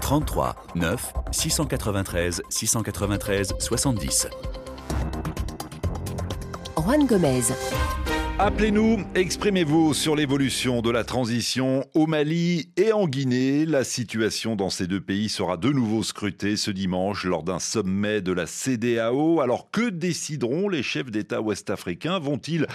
33 0.00 0.54
9 0.74 1.12
693 1.32 2.42
693 2.48 3.54
70. 3.58 4.28
Juan 6.76 7.06
Gomez. 7.06 7.42
Appelez-nous, 8.38 9.04
exprimez-vous 9.14 9.94
sur 9.94 10.16
l'évolution 10.16 10.82
de 10.82 10.90
la 10.90 11.04
transition 11.04 11.84
au 11.94 12.08
Mali 12.08 12.68
et 12.76 12.92
en 12.92 13.06
Guinée. 13.06 13.64
La 13.64 13.84
situation 13.84 14.56
dans 14.56 14.70
ces 14.70 14.88
deux 14.88 15.00
pays 15.00 15.28
sera 15.28 15.56
de 15.56 15.70
nouveau 15.70 16.02
scrutée 16.02 16.56
ce 16.56 16.72
dimanche 16.72 17.24
lors 17.24 17.44
d'un 17.44 17.60
sommet 17.60 18.20
de 18.20 18.32
la 18.32 18.46
CDAO. 18.46 19.40
Alors 19.40 19.70
que 19.70 19.88
décideront 19.88 20.68
les 20.68 20.82
chefs 20.82 21.12
d'État 21.12 21.40
ouest-africains? 21.40 22.18
Vont-ils 22.18 22.66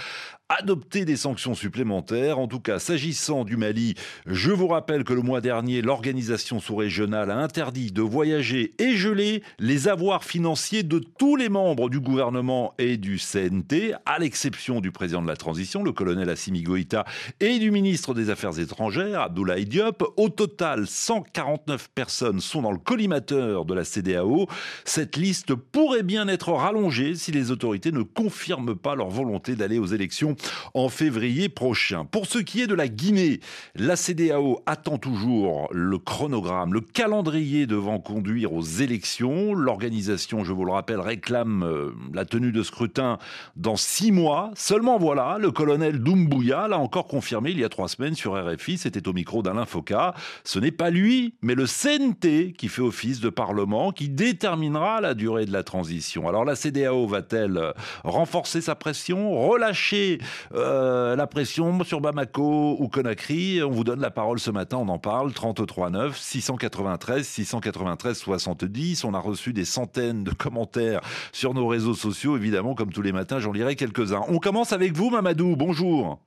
adopter 0.50 1.04
des 1.04 1.16
sanctions 1.16 1.54
supplémentaires. 1.54 2.38
En 2.38 2.48
tout 2.48 2.60
cas, 2.60 2.78
s'agissant 2.78 3.44
du 3.44 3.56
Mali, 3.56 3.94
je 4.26 4.50
vous 4.50 4.66
rappelle 4.66 5.04
que 5.04 5.14
le 5.14 5.22
mois 5.22 5.40
dernier, 5.40 5.80
l'organisation 5.80 6.58
sous-régionale 6.58 7.30
a 7.30 7.38
interdit 7.38 7.92
de 7.92 8.02
voyager 8.02 8.74
et 8.78 8.96
geler 8.96 9.42
les 9.58 9.86
avoirs 9.88 10.24
financiers 10.24 10.82
de 10.82 10.98
tous 10.98 11.36
les 11.36 11.48
membres 11.48 11.88
du 11.88 12.00
gouvernement 12.00 12.74
et 12.78 12.96
du 12.96 13.18
CNT, 13.18 13.94
à 14.04 14.18
l'exception 14.18 14.80
du 14.80 14.90
président 14.90 15.22
de 15.22 15.28
la 15.28 15.36
transition, 15.36 15.84
le 15.84 15.92
colonel 15.92 16.28
Assimi 16.28 16.62
Goïta, 16.62 17.04
et 17.38 17.58
du 17.60 17.70
ministre 17.70 18.12
des 18.12 18.28
Affaires 18.28 18.58
étrangères, 18.58 19.20
Abdoulaye 19.20 19.66
Diop. 19.66 20.02
Au 20.16 20.28
total, 20.28 20.86
149 20.86 21.90
personnes 21.94 22.40
sont 22.40 22.62
dans 22.62 22.72
le 22.72 22.78
collimateur 22.78 23.64
de 23.64 23.74
la 23.74 23.84
CDAO. 23.84 24.48
Cette 24.84 25.16
liste 25.16 25.54
pourrait 25.54 26.02
bien 26.02 26.26
être 26.26 26.52
rallongée 26.52 27.14
si 27.14 27.30
les 27.30 27.52
autorités 27.52 27.92
ne 27.92 28.02
confirment 28.02 28.74
pas 28.74 28.96
leur 28.96 29.10
volonté 29.10 29.54
d'aller 29.54 29.78
aux 29.78 29.86
élections 29.86 30.34
en 30.74 30.88
février 30.88 31.48
prochain. 31.48 32.04
Pour 32.04 32.26
ce 32.26 32.38
qui 32.38 32.60
est 32.60 32.66
de 32.66 32.74
la 32.74 32.88
Guinée, 32.88 33.40
la 33.74 33.96
CDAO 33.96 34.62
attend 34.66 34.98
toujours 34.98 35.68
le 35.72 35.98
chronogramme, 35.98 36.72
le 36.72 36.80
calendrier 36.80 37.66
devant 37.66 37.98
conduire 37.98 38.52
aux 38.52 38.62
élections. 38.62 39.54
L'organisation, 39.54 40.44
je 40.44 40.52
vous 40.52 40.64
le 40.64 40.72
rappelle, 40.72 41.00
réclame 41.00 41.62
euh, 41.62 41.92
la 42.12 42.24
tenue 42.24 42.52
de 42.52 42.62
scrutin 42.62 43.18
dans 43.56 43.76
six 43.76 44.12
mois. 44.12 44.50
Seulement 44.54 44.98
voilà, 44.98 45.38
le 45.38 45.50
colonel 45.50 45.98
Doumbouya 45.98 46.68
l'a 46.68 46.78
encore 46.78 47.06
confirmé 47.06 47.50
il 47.50 47.58
y 47.58 47.64
a 47.64 47.68
trois 47.68 47.88
semaines 47.88 48.14
sur 48.14 48.34
RFI, 48.34 48.78
c'était 48.78 49.08
au 49.08 49.12
micro 49.12 49.42
d'Alain 49.42 49.64
Foka. 49.64 50.14
Ce 50.44 50.58
n'est 50.58 50.70
pas 50.70 50.90
lui, 50.90 51.34
mais 51.42 51.54
le 51.54 51.66
CNT 51.66 52.54
qui 52.56 52.68
fait 52.68 52.82
office 52.82 53.20
de 53.20 53.28
Parlement, 53.28 53.92
qui 53.92 54.08
déterminera 54.08 55.00
la 55.00 55.14
durée 55.14 55.46
de 55.46 55.52
la 55.52 55.62
transition. 55.62 56.28
Alors 56.28 56.44
la 56.44 56.56
CDAO 56.56 57.06
va-t-elle 57.06 57.72
renforcer 58.04 58.60
sa 58.60 58.74
pression, 58.74 59.48
relâcher 59.48 60.18
euh, 60.54 61.16
la 61.16 61.26
pression 61.26 61.82
sur 61.84 62.00
Bamako 62.00 62.76
ou 62.78 62.88
Conakry. 62.88 63.62
On 63.62 63.70
vous 63.70 63.84
donne 63.84 64.00
la 64.00 64.10
parole 64.10 64.40
ce 64.40 64.50
matin, 64.50 64.78
on 64.78 64.88
en 64.88 64.98
parle. 64.98 65.32
33 65.32 65.90
9 65.90 66.18
693 66.18 67.26
693 67.26 68.16
70. 68.16 69.04
On 69.04 69.14
a 69.14 69.18
reçu 69.18 69.52
des 69.52 69.64
centaines 69.64 70.24
de 70.24 70.32
commentaires 70.32 71.00
sur 71.32 71.54
nos 71.54 71.66
réseaux 71.66 71.94
sociaux. 71.94 72.36
Évidemment, 72.36 72.74
comme 72.74 72.92
tous 72.92 73.02
les 73.02 73.12
matins, 73.12 73.38
j'en 73.40 73.52
lirai 73.52 73.76
quelques-uns. 73.76 74.22
On 74.28 74.38
commence 74.38 74.72
avec 74.72 74.96
vous, 74.96 75.10
Mamadou. 75.10 75.56
Bonjour. 75.56 76.20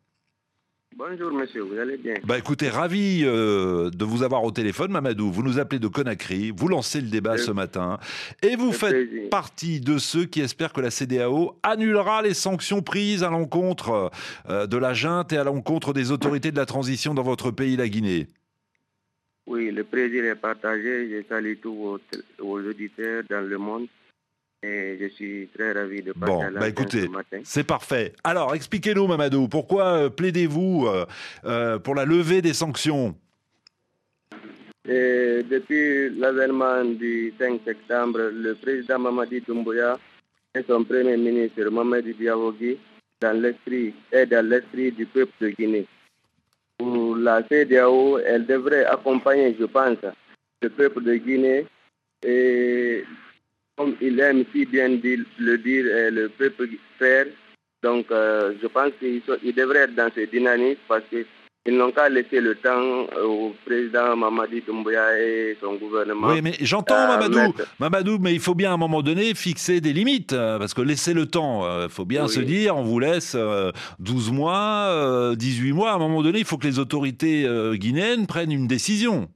Bonjour 0.95 1.31
monsieur, 1.31 1.61
vous 1.61 1.77
allez 1.77 1.97
bien? 1.97 2.15
Bah 2.23 2.37
écoutez, 2.37 2.69
ravi 2.69 3.23
euh, 3.23 3.89
de 3.89 4.05
vous 4.05 4.21
avoir 4.21 4.43
au 4.43 4.51
téléphone, 4.51 4.91
Mamadou. 4.91 5.31
Vous 5.31 5.41
nous 5.41 5.57
appelez 5.57 5.79
de 5.79 5.87
Conakry, 5.87 6.51
vous 6.55 6.67
lancez 6.67 7.01
le 7.01 7.07
débat 7.07 7.37
ce 7.37 7.51
matin 7.51 7.97
et 8.43 8.55
vous 8.55 8.71
faites 8.71 9.29
partie 9.29 9.79
de 9.79 9.97
ceux 9.97 10.25
qui 10.25 10.41
espèrent 10.41 10.71
que 10.71 10.81
la 10.81 10.91
CDAO 10.91 11.57
annulera 11.63 12.21
les 12.21 12.33
sanctions 12.33 12.81
prises 12.81 13.23
à 13.23 13.29
l'encontre 13.29 14.11
euh, 14.49 14.67
de 14.67 14.77
la 14.77 14.93
junte 14.93 15.33
et 15.33 15.37
à 15.37 15.43
l'encontre 15.43 15.93
des 15.93 16.11
autorités 16.11 16.51
de 16.51 16.57
la 16.57 16.65
transition 16.65 17.13
dans 17.13 17.23
votre 17.23 17.49
pays, 17.49 17.75
la 17.75 17.89
Guinée. 17.89 18.27
Oui, 19.47 19.71
le 19.71 19.83
plaisir 19.83 20.23
est 20.25 20.35
partagé. 20.35 21.09
Je 21.09 21.27
salue 21.27 21.55
tous 21.61 21.75
vos, 21.75 21.99
vos 22.39 22.59
auditeurs 22.59 23.23
dans 23.29 23.41
le 23.41 23.57
monde 23.57 23.87
et 24.63 24.97
je 24.99 25.07
suis 25.09 25.49
très 25.53 25.73
ravi 25.73 26.01
de 26.01 26.13
passer 26.13 26.31
bon, 26.31 26.41
à 26.41 26.49
bah 26.51 26.69
écoutez, 26.69 27.09
c'est 27.43 27.65
parfait. 27.65 28.13
Alors, 28.23 28.55
expliquez-nous, 28.55 29.07
Mamadou, 29.07 29.47
pourquoi 29.49 29.85
euh, 29.85 30.09
plaidez-vous 30.09 30.85
euh, 30.87 31.05
euh, 31.45 31.79
pour 31.79 31.95
la 31.95 32.05
levée 32.05 32.41
des 32.41 32.53
sanctions? 32.53 33.15
Et 34.87 35.43
Depuis 35.43 36.09
l'avènement 36.17 36.83
du 36.85 37.33
5 37.37 37.61
septembre, 37.65 38.29
le 38.33 38.55
président 38.55 38.99
Mamadi 38.99 39.41
Doumbouya 39.41 39.99
et 40.55 40.63
son 40.67 40.83
premier 40.83 41.17
ministre 41.17 41.69
Mamadi 41.69 42.13
Diawogui 42.13 42.77
dans 43.21 43.39
l'esprit 43.41 43.93
et 44.11 44.25
dans 44.25 44.45
l'esprit 44.45 44.91
du 44.91 45.05
peuple 45.05 45.31
de 45.41 45.49
Guinée. 45.49 45.87
Pour 46.77 47.15
la 47.15 47.43
CDAO, 47.43 48.19
elle 48.19 48.45
devrait 48.45 48.85
accompagner, 48.85 49.55
je 49.57 49.65
pense, 49.65 49.97
le 50.61 50.69
peuple 50.69 51.03
de 51.03 51.15
Guinée 51.15 51.65
et 52.25 53.03
comme 53.77 53.95
il 54.01 54.19
aime 54.19 54.43
si 54.53 54.65
bien 54.65 54.89
le 54.89 55.57
dire 55.57 55.85
le 56.11 56.27
peuple 56.27 56.69
faire. 56.99 57.25
Donc, 57.83 58.05
euh, 58.11 58.53
je 58.61 58.67
pense 58.67 58.91
qu'il 58.99 59.55
devrait 59.55 59.79
être 59.79 59.95
dans 59.95 60.09
ce 60.15 60.21
dynamisme 60.21 60.79
parce 60.87 61.03
qu'ils 61.09 61.77
n'ont 61.77 61.91
qu'à 61.91 62.07
laisser 62.07 62.39
le 62.39 62.55
temps 62.55 63.05
au 63.21 63.53
président 63.65 64.15
Mamadi 64.15 64.61
Doumbouya 64.61 65.19
et 65.19 65.57
son 65.59 65.75
gouvernement. 65.75 66.27
Oui, 66.29 66.41
mais 66.41 66.53
j'entends 66.61 67.07
Mamadou, 67.07 67.53
Mamadou, 67.79 68.19
mais 68.19 68.33
il 68.33 68.39
faut 68.39 68.55
bien 68.55 68.71
à 68.71 68.73
un 68.75 68.77
moment 68.77 69.01
donné 69.01 69.33
fixer 69.33 69.81
des 69.81 69.91
limites, 69.91 70.31
euh, 70.31 70.57
parce 70.59 70.73
que 70.73 70.81
laisser 70.81 71.13
le 71.13 71.25
temps, 71.25 71.63
il 71.65 71.69
euh, 71.69 71.89
faut 71.89 72.05
bien 72.05 72.29
se 72.29 72.39
dire, 72.39 72.77
on 72.77 72.83
vous 72.83 72.99
laisse 72.99 73.35
12 73.99 74.31
mois, 74.31 75.33
18 75.35 75.73
mois, 75.73 75.91
à 75.91 75.95
un 75.95 75.99
moment 75.99 76.23
donné, 76.23 76.39
il 76.39 76.45
faut 76.45 76.57
que 76.57 76.67
les 76.67 76.79
autorités 76.79 77.45
guinéennes 77.73 78.27
prennent 78.27 78.51
une 78.51 78.67
décision. 78.67 79.27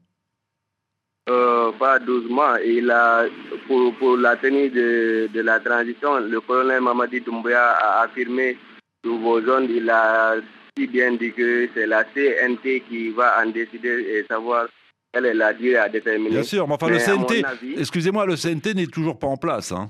Euh, 1.30 1.72
pas 1.74 2.00
12 2.00 2.30
mois. 2.30 2.58
Il 2.64 2.90
a, 2.90 3.26
pour, 3.68 3.94
pour 3.96 4.16
la 4.16 4.38
tenue 4.38 4.70
de, 4.70 5.30
de, 5.34 5.42
la 5.42 5.60
transition, 5.60 6.20
le 6.20 6.40
colonel 6.40 6.82
Mamadi 6.82 7.20
Doumbouya 7.20 7.72
a 7.72 8.04
affirmé 8.04 8.58
sous 9.04 9.20
vos 9.20 9.42
zones, 9.42 9.68
il 9.70 9.90
a 9.90 10.36
si 10.78 10.88
bien 10.88 11.14
dit 11.14 11.34
que 11.34 11.68
c'est 11.74 11.88
la 11.88 12.04
CNT 12.04 12.84
qui 12.88 13.10
va 13.10 13.42
en 13.44 13.50
décider 13.50 13.90
et 13.90 14.26
savoir 14.30 14.68
quelle 15.12 15.26
est 15.26 15.34
la 15.34 15.54
durée 15.54 15.78
à 15.78 15.90
déterminer. 15.90 16.30
Bien 16.30 16.44
sûr, 16.44 16.68
mais 16.68 16.76
enfin 16.76 16.90
le 16.90 17.00
CNT, 17.00 17.44
excusez-moi, 17.78 18.26
le 18.26 18.36
CNT 18.36 18.74
n'est 18.76 18.88
toujours 18.88 19.18
pas 19.18 19.28
en 19.28 19.38
place. 19.38 19.72
Hein. 19.72 19.90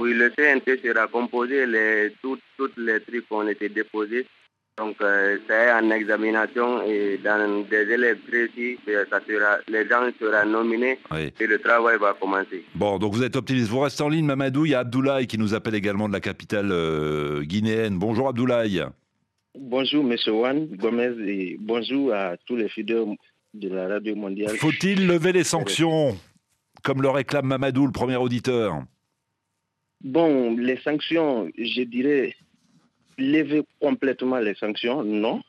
Oui, 0.00 0.12
le 0.12 0.30
CNT 0.30 0.82
sera 0.84 1.06
composé, 1.06 1.66
les, 1.66 2.12
toutes, 2.20 2.42
toutes 2.58 2.76
les 2.76 3.00
trucs 3.00 3.24
ont 3.30 3.46
été 3.48 3.68
déposés 3.68 4.26
donc, 4.76 4.96
euh, 5.02 5.38
c'est 5.46 5.72
en 5.72 5.88
examination 5.90 6.82
et 6.82 7.18
dans 7.22 7.64
des 7.68 7.92
élèves 7.92 8.18
précis, 8.26 8.76
ça 8.86 9.20
sera, 9.26 9.58
les 9.68 9.88
gens 9.88 10.10
seront 10.18 10.50
nominés 10.50 10.98
et 11.38 11.46
le 11.46 11.58
travail 11.60 11.96
va 12.00 12.14
commencer. 12.14 12.64
Bon, 12.74 12.98
donc 12.98 13.14
vous 13.14 13.22
êtes 13.22 13.36
optimiste. 13.36 13.68
Vous 13.68 13.78
restez 13.80 14.02
en 14.02 14.08
ligne, 14.08 14.26
Mamadou. 14.26 14.66
Il 14.66 14.72
y 14.72 14.74
a 14.74 14.80
Abdoulaye 14.80 15.28
qui 15.28 15.38
nous 15.38 15.54
appelle 15.54 15.76
également 15.76 16.08
de 16.08 16.12
la 16.12 16.20
capitale 16.20 16.72
euh, 16.72 17.42
guinéenne. 17.42 17.98
Bonjour, 17.98 18.28
Abdoulaye. 18.28 18.84
Bonjour, 19.56 20.04
M. 20.04 20.16
Juan 20.18 20.66
Gomez 20.66 21.12
et 21.24 21.56
bonjour 21.60 22.12
à 22.12 22.36
tous 22.44 22.56
les 22.56 22.68
fidèles 22.68 23.14
de 23.54 23.68
la 23.68 23.86
radio 23.86 24.16
mondiale. 24.16 24.56
Faut-il 24.56 25.06
lever 25.06 25.30
les 25.30 25.44
sanctions, 25.44 26.18
comme 26.82 27.00
le 27.00 27.10
réclame 27.10 27.46
Mamadou, 27.46 27.86
le 27.86 27.92
premier 27.92 28.16
auditeur? 28.16 28.82
Bon, 30.02 30.56
les 30.56 30.78
sanctions, 30.78 31.48
je 31.56 31.82
dirais, 31.82 32.34
lever 33.18 33.62
complètement 33.80 34.38
les 34.38 34.54
sanctions, 34.54 35.02
non, 35.04 35.42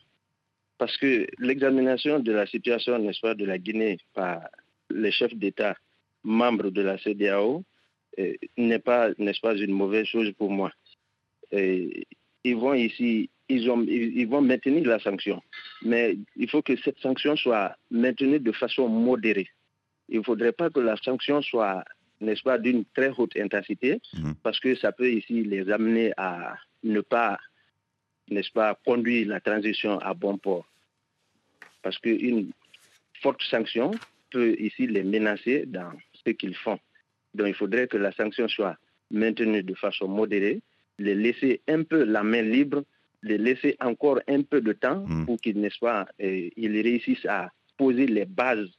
parce 0.77 0.97
que 0.97 1.27
l'examination 1.39 2.19
de 2.19 2.31
la 2.31 2.45
situation, 2.45 2.99
n'est-ce 2.99 3.21
pas, 3.21 3.35
de 3.35 3.45
la 3.45 3.57
Guinée 3.57 3.97
par 4.13 4.41
les 4.89 5.11
chefs 5.11 5.35
d'État 5.35 5.75
membres 6.23 6.69
de 6.69 6.81
la 6.81 6.97
CDAO 6.97 7.63
eh, 8.17 8.39
n'est 8.57 8.79
pas, 8.79 9.09
n'est-ce 9.17 9.39
pas, 9.39 9.55
une 9.55 9.71
mauvaise 9.71 10.07
chose 10.07 10.31
pour 10.37 10.51
moi. 10.51 10.71
Et 11.51 12.07
ils 12.43 12.55
vont 12.55 12.73
ici, 12.73 13.29
ils, 13.47 13.69
ont, 13.69 13.81
ils 13.83 14.27
vont 14.27 14.41
maintenir 14.41 14.85
la 14.87 14.99
sanction, 14.99 15.41
mais 15.83 16.17
il 16.35 16.49
faut 16.49 16.61
que 16.61 16.75
cette 16.77 16.99
sanction 16.99 17.35
soit 17.35 17.75
maintenue 17.91 18.39
de 18.39 18.51
façon 18.51 18.89
modérée. 18.89 19.49
Il 20.09 20.19
ne 20.19 20.23
faudrait 20.23 20.51
pas 20.51 20.69
que 20.69 20.79
la 20.79 20.97
sanction 20.97 21.41
soit, 21.41 21.83
n'est-ce 22.21 22.43
pas, 22.43 22.57
d'une 22.57 22.85
très 22.95 23.11
haute 23.17 23.35
intensité, 23.37 24.01
mmh. 24.13 24.31
parce 24.43 24.59
que 24.59 24.75
ça 24.75 24.91
peut 24.91 25.11
ici 25.11 25.43
les 25.43 25.69
amener 25.71 26.11
à 26.17 26.55
ne 26.83 27.01
pas 27.01 27.37
n'est-ce 28.29 28.51
pas, 28.51 28.77
conduire 28.85 29.27
la 29.27 29.39
transition 29.39 29.99
à 29.99 30.13
bon 30.13 30.37
port. 30.37 30.65
Parce 31.81 31.97
qu'une 31.99 32.51
forte 33.21 33.41
sanction 33.43 33.91
peut 34.31 34.55
ici 34.59 34.87
les 34.87 35.03
menacer 35.03 35.65
dans 35.65 35.91
ce 36.13 36.31
qu'ils 36.31 36.55
font. 36.55 36.79
Donc 37.33 37.47
il 37.47 37.53
faudrait 37.53 37.87
que 37.87 37.97
la 37.97 38.11
sanction 38.11 38.47
soit 38.47 38.77
maintenue 39.11 39.63
de 39.63 39.73
façon 39.75 40.07
modérée, 40.07 40.61
les 40.97 41.15
laisser 41.15 41.61
un 41.67 41.83
peu 41.83 42.03
la 42.03 42.23
main 42.23 42.41
libre, 42.41 42.83
les 43.21 43.37
laisser 43.37 43.75
encore 43.79 44.19
un 44.27 44.41
peu 44.41 44.61
de 44.61 44.73
temps 44.73 45.05
mm. 45.05 45.25
pour 45.25 45.39
qu'ils, 45.39 45.59
n'est-ce 45.59 45.79
pas, 45.79 46.07
ils 46.19 46.81
réussissent 46.81 47.25
à 47.25 47.51
poser 47.77 48.07
les 48.07 48.25
bases 48.25 48.69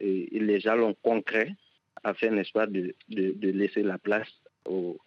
et 0.00 0.28
les 0.32 0.60
jalons 0.60 0.94
concrets 1.02 1.52
afin, 2.04 2.30
n'est-ce 2.30 2.52
pas, 2.52 2.66
de, 2.66 2.94
de, 3.08 3.32
de 3.32 3.50
laisser 3.50 3.82
la 3.82 3.98
place 3.98 4.28
aux, 4.64 4.98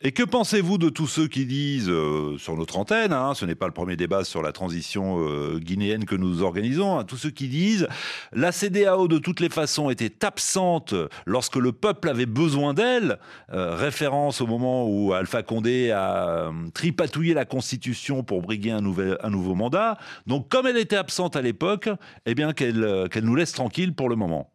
Et 0.00 0.12
que 0.12 0.22
pensez-vous 0.22 0.78
de 0.78 0.88
tous 0.88 1.06
ceux 1.06 1.28
qui 1.28 1.46
disent, 1.46 1.90
euh, 1.90 2.38
sur 2.38 2.56
notre 2.56 2.78
antenne, 2.78 3.12
hein, 3.12 3.34
ce 3.34 3.44
n'est 3.44 3.54
pas 3.54 3.66
le 3.66 3.72
premier 3.72 3.96
débat 3.96 4.24
sur 4.24 4.42
la 4.42 4.52
transition 4.52 5.18
euh, 5.18 5.58
guinéenne 5.58 6.04
que 6.04 6.14
nous 6.14 6.42
organisons, 6.42 6.98
hein, 6.98 7.04
tous 7.04 7.16
ceux 7.16 7.30
qui 7.30 7.48
disent 7.48 7.86
la 8.32 8.52
CDAO 8.52 9.08
de 9.08 9.18
toutes 9.18 9.40
les 9.40 9.48
façons 9.48 9.90
était 9.90 10.24
absente 10.24 10.94
lorsque 11.26 11.56
le 11.56 11.72
peuple 11.72 12.08
avait 12.08 12.26
besoin 12.26 12.74
d'elle, 12.74 13.18
euh, 13.52 13.74
référence 13.76 14.40
au 14.40 14.46
moment 14.46 14.88
où 14.88 15.12
Alpha 15.12 15.42
Condé 15.42 15.90
a 15.90 16.50
tripatouillé 16.72 17.34
la 17.34 17.44
Constitution 17.44 18.22
pour 18.22 18.42
briguer 18.42 18.70
un, 18.70 18.80
nouvel, 18.80 19.18
un 19.22 19.30
nouveau 19.30 19.54
mandat. 19.54 19.98
Donc 20.26 20.48
comme 20.48 20.66
elle 20.66 20.78
était 20.78 20.96
absente 20.96 21.36
à 21.36 21.42
l'époque, 21.42 21.88
eh 22.26 22.34
bien 22.34 22.52
qu'elle 22.52 23.08
qu'elle 23.10 23.24
nous 23.24 23.36
laisse 23.36 23.52
tranquille 23.52 23.94
pour 23.94 24.08
le 24.08 24.16
moment. 24.16 24.53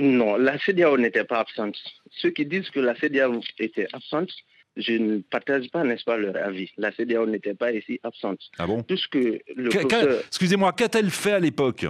Non, 0.00 0.36
la 0.36 0.58
CDAO 0.58 0.98
n'était 0.98 1.24
pas 1.24 1.40
absente. 1.40 1.76
Ceux 2.10 2.30
qui 2.30 2.46
disent 2.46 2.70
que 2.70 2.80
la 2.80 2.94
CDAO 2.94 3.40
était 3.58 3.86
absente, 3.92 4.30
je 4.76 4.92
ne 4.94 5.18
partage 5.18 5.68
pas, 5.70 5.84
n'est-ce 5.84 6.04
pas, 6.04 6.16
leur 6.16 6.36
avis. 6.36 6.70
La 6.76 6.92
CDAO 6.92 7.26
n'était 7.26 7.54
pas 7.54 7.72
ici 7.72 8.00
absente. 8.02 8.40
Ah 8.58 8.66
bon 8.66 8.84
le 8.88 10.26
Excusez-moi, 10.26 10.72
qu'a-t-elle 10.72 11.10
fait 11.10 11.32
à 11.32 11.40
l'époque? 11.40 11.86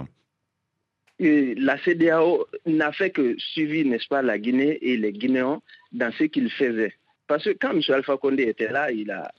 La 1.19 1.77
CDAO 1.83 2.45
n'a 2.65 2.91
fait 2.91 3.09
que 3.09 3.35
suivre, 3.37 3.87
n'est-ce 3.89 4.07
pas, 4.07 4.21
la 4.21 4.37
Guinée 4.37 4.77
et 4.81 4.97
les 4.97 5.13
Guinéens 5.13 5.61
dans 5.91 6.11
ce 6.11 6.25
qu'ils 6.25 6.51
faisaient. 6.51 6.93
Parce 7.27 7.45
que 7.45 7.51
quand 7.51 7.71
M. 7.71 7.81
Alpha 7.89 8.17
Condé 8.17 8.43
était 8.43 8.71
là, 8.71 8.91
il 8.91 9.09
a 9.11 9.31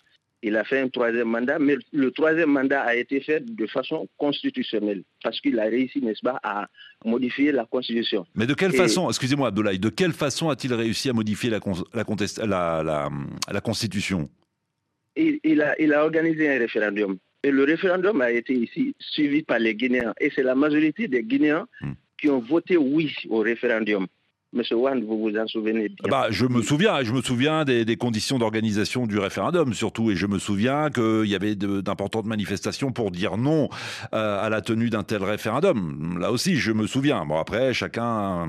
il 0.42 0.56
a 0.56 0.64
fait 0.64 0.80
un 0.80 0.88
troisième 0.88 1.28
mandat, 1.28 1.58
mais 1.58 1.76
le 1.92 2.10
troisième 2.10 2.50
mandat 2.50 2.82
a 2.82 2.94
été 2.94 3.20
fait 3.20 3.44
de 3.44 3.66
façon 3.66 4.08
constitutionnelle, 4.16 5.02
parce 5.22 5.40
qu'il 5.40 5.58
a 5.58 5.64
réussi, 5.64 6.00
n'est-ce 6.00 6.22
pas, 6.22 6.38
à 6.42 6.66
modifier 7.04 7.52
la 7.52 7.64
Constitution. 7.64 8.26
Mais 8.34 8.46
de 8.46 8.54
quelle 8.54 8.72
façon, 8.72 9.08
excusez-moi 9.08 9.48
Abdoulaye, 9.48 9.78
de 9.78 9.88
quelle 9.88 10.12
façon 10.12 10.48
a-t-il 10.50 10.74
réussi 10.74 11.08
à 11.08 11.12
modifier 11.12 11.50
la, 11.50 11.60
la, 12.42 13.60
Constitution? 13.60 14.28
Il, 15.16 15.62
a, 15.62 15.80
il 15.80 15.92
a 15.94 16.04
organisé 16.04 16.54
un 16.54 16.58
référendum. 16.58 17.16
Et 17.42 17.50
le 17.50 17.64
référendum 17.64 18.20
a 18.20 18.30
été 18.30 18.54
ici 18.54 18.94
suivi 18.98 19.42
par 19.42 19.58
les 19.58 19.74
Guinéens. 19.74 20.12
Et 20.20 20.30
c'est 20.34 20.42
la 20.42 20.54
majorité 20.54 21.08
des 21.08 21.22
Guinéens 21.22 21.66
hmm. 21.80 21.92
qui 22.18 22.28
ont 22.28 22.40
voté 22.40 22.76
oui 22.76 23.14
au 23.28 23.38
référendum. 23.38 24.06
Monsieur 24.56 24.76
Wand, 24.76 25.02
vous 25.06 25.18
vous 25.18 25.36
en 25.36 25.46
souvenez 25.46 25.90
bien. 25.90 26.08
Bah, 26.08 26.28
je 26.30 26.46
me 26.46 26.62
souviens, 26.62 27.02
je 27.02 27.12
me 27.12 27.20
souviens 27.20 27.64
des, 27.64 27.96
conditions 27.96 28.38
d'organisation 28.38 29.06
du 29.06 29.18
référendum 29.18 29.74
surtout, 29.74 30.10
et 30.10 30.16
je 30.16 30.26
me 30.26 30.38
souviens 30.38 30.90
qu'il 30.90 31.26
y 31.26 31.34
avait 31.34 31.54
d'importantes 31.54 32.24
manifestations 32.24 32.90
pour 32.90 33.10
dire 33.10 33.36
non 33.36 33.68
euh, 34.14 34.40
à 34.44 34.48
la 34.48 34.62
tenue 34.62 34.88
d'un 34.88 35.02
tel 35.02 35.22
référendum. 35.22 36.18
Là 36.18 36.32
aussi, 36.32 36.56
je 36.56 36.72
me 36.72 36.86
souviens. 36.86 37.26
Bon, 37.26 37.38
après, 37.38 37.74
chacun, 37.74 38.48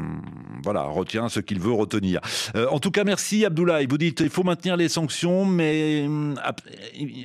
voilà, 0.63 0.83
retient 0.83 1.27
ce 1.27 1.41
qu'il 1.41 1.59
veut 1.59 1.73
retenir. 1.73 2.21
Euh, 2.55 2.67
en 2.71 2.79
tout 2.79 2.91
cas, 2.91 3.03
merci 3.03 3.43
Abdoulaye. 3.43 3.87
Vous 3.87 3.97
dites, 3.97 4.21
il 4.21 4.29
faut 4.29 4.43
maintenir 4.43 4.77
les 4.77 4.87
sanctions, 4.87 5.45
mais 5.45 6.07
euh, 6.07 6.33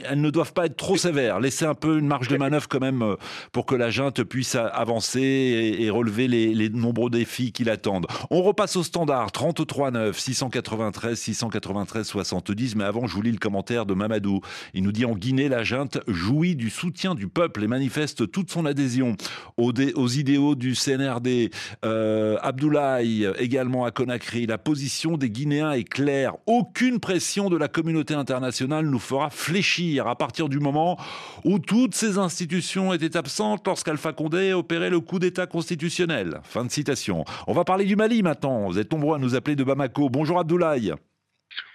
elles 0.09 0.21
ne 0.21 0.31
doivent 0.31 0.53
pas 0.53 0.67
être 0.67 0.77
trop 0.77 0.97
sévères. 0.97 1.39
Laisser 1.39 1.67
un 1.67 1.75
peu 1.75 1.99
une 1.99 2.09
marge 2.09 2.27
de 2.27 2.37
manœuvre 2.37 2.69
quand 2.69 2.81
même 2.81 3.17
pour 3.53 3.65
que 3.65 3.77
la 3.77 3.91
junte 3.91 4.25
puisse 4.25 4.57
avancer 4.57 5.77
et, 5.79 5.91
relever 5.91 6.27
les, 6.27 6.55
les 6.55 6.69
nombreux 6.69 7.11
défis 7.11 7.53
qui 7.53 7.65
l'attendent. 7.65 8.07
On 8.31 8.43
repasse 8.43 8.72
au 8.77 8.83
standard 8.83 9.33
33 9.33 9.91
9 9.91 10.19
693 10.19 11.19
693 11.19 12.07
70. 12.07 12.77
Mais 12.77 12.85
avant, 12.85 13.07
je 13.07 13.15
vous 13.15 13.23
lis 13.23 13.33
le 13.33 13.39
commentaire 13.39 13.87
de 13.87 13.95
Mamadou. 13.95 14.41
Il 14.75 14.83
nous 14.83 14.93
dit 14.93 15.05
en 15.05 15.15
Guinée, 15.15 15.49
la 15.49 15.65
junte 15.65 15.99
jouit 16.07 16.57
du 16.57 16.71
soutien 16.71 17.15
du 17.15 17.29
peuple 17.29 17.65
et 17.65 17.67
manifeste 17.67 18.31
toute 18.31 18.51
son 18.51 18.67
adhésion 18.67 19.17
aux, 19.57 19.73
aux 19.97 20.09
idéaux 20.09 20.55
du 20.55 20.75
CNRD. 20.75 21.51
Euh, 21.85 22.37
Abdoulaye 22.43 23.29
également 23.39 23.85
à 23.85 23.91
Conakry. 23.91 24.47
La 24.47 24.59
position 24.59 25.17
des 25.17 25.31
Guinéens 25.31 25.73
est 25.73 25.85
claire. 25.85 26.35
Aucune 26.47 27.01
pression 27.01 27.51
de 27.51 27.57
la 27.57 27.69
communauté 27.69 28.15
internationale 28.15 28.87
nous 28.87 28.99
fera 28.99 29.31
fléchir 29.31 30.07
à 30.07 30.17
partir 30.17 30.49
du 30.49 30.59
moment 30.59 30.99
où 31.45 31.59
toutes 31.59 31.95
ces 31.95 32.19
institutions 32.19 32.93
étaient 32.93 33.17
absentes 33.17 33.67
lorsqu'Alpha 33.67 34.13
Condé 34.13 34.53
opérait 34.53 34.91
le 34.91 35.01
coup 35.01 35.19
d'État 35.19 35.47
constitutionnel. 35.47 36.41
Fin 36.45 36.65
de 36.65 36.71
citation. 36.71 37.25
On 37.47 37.53
va 37.53 37.65
parler 37.65 37.85
du 37.85 37.97
Mali 37.97 38.23
maintenant. 38.23 38.62
Vous 38.69 38.79
êtes 38.79 38.93
nombreux 38.93 39.17
à 39.17 39.19
nous 39.19 39.35
appeler 39.35 39.57
de 39.57 39.65
Bamako. 39.65 40.09
Bonjour 40.09 40.39
Abdoulaye. 40.39 40.95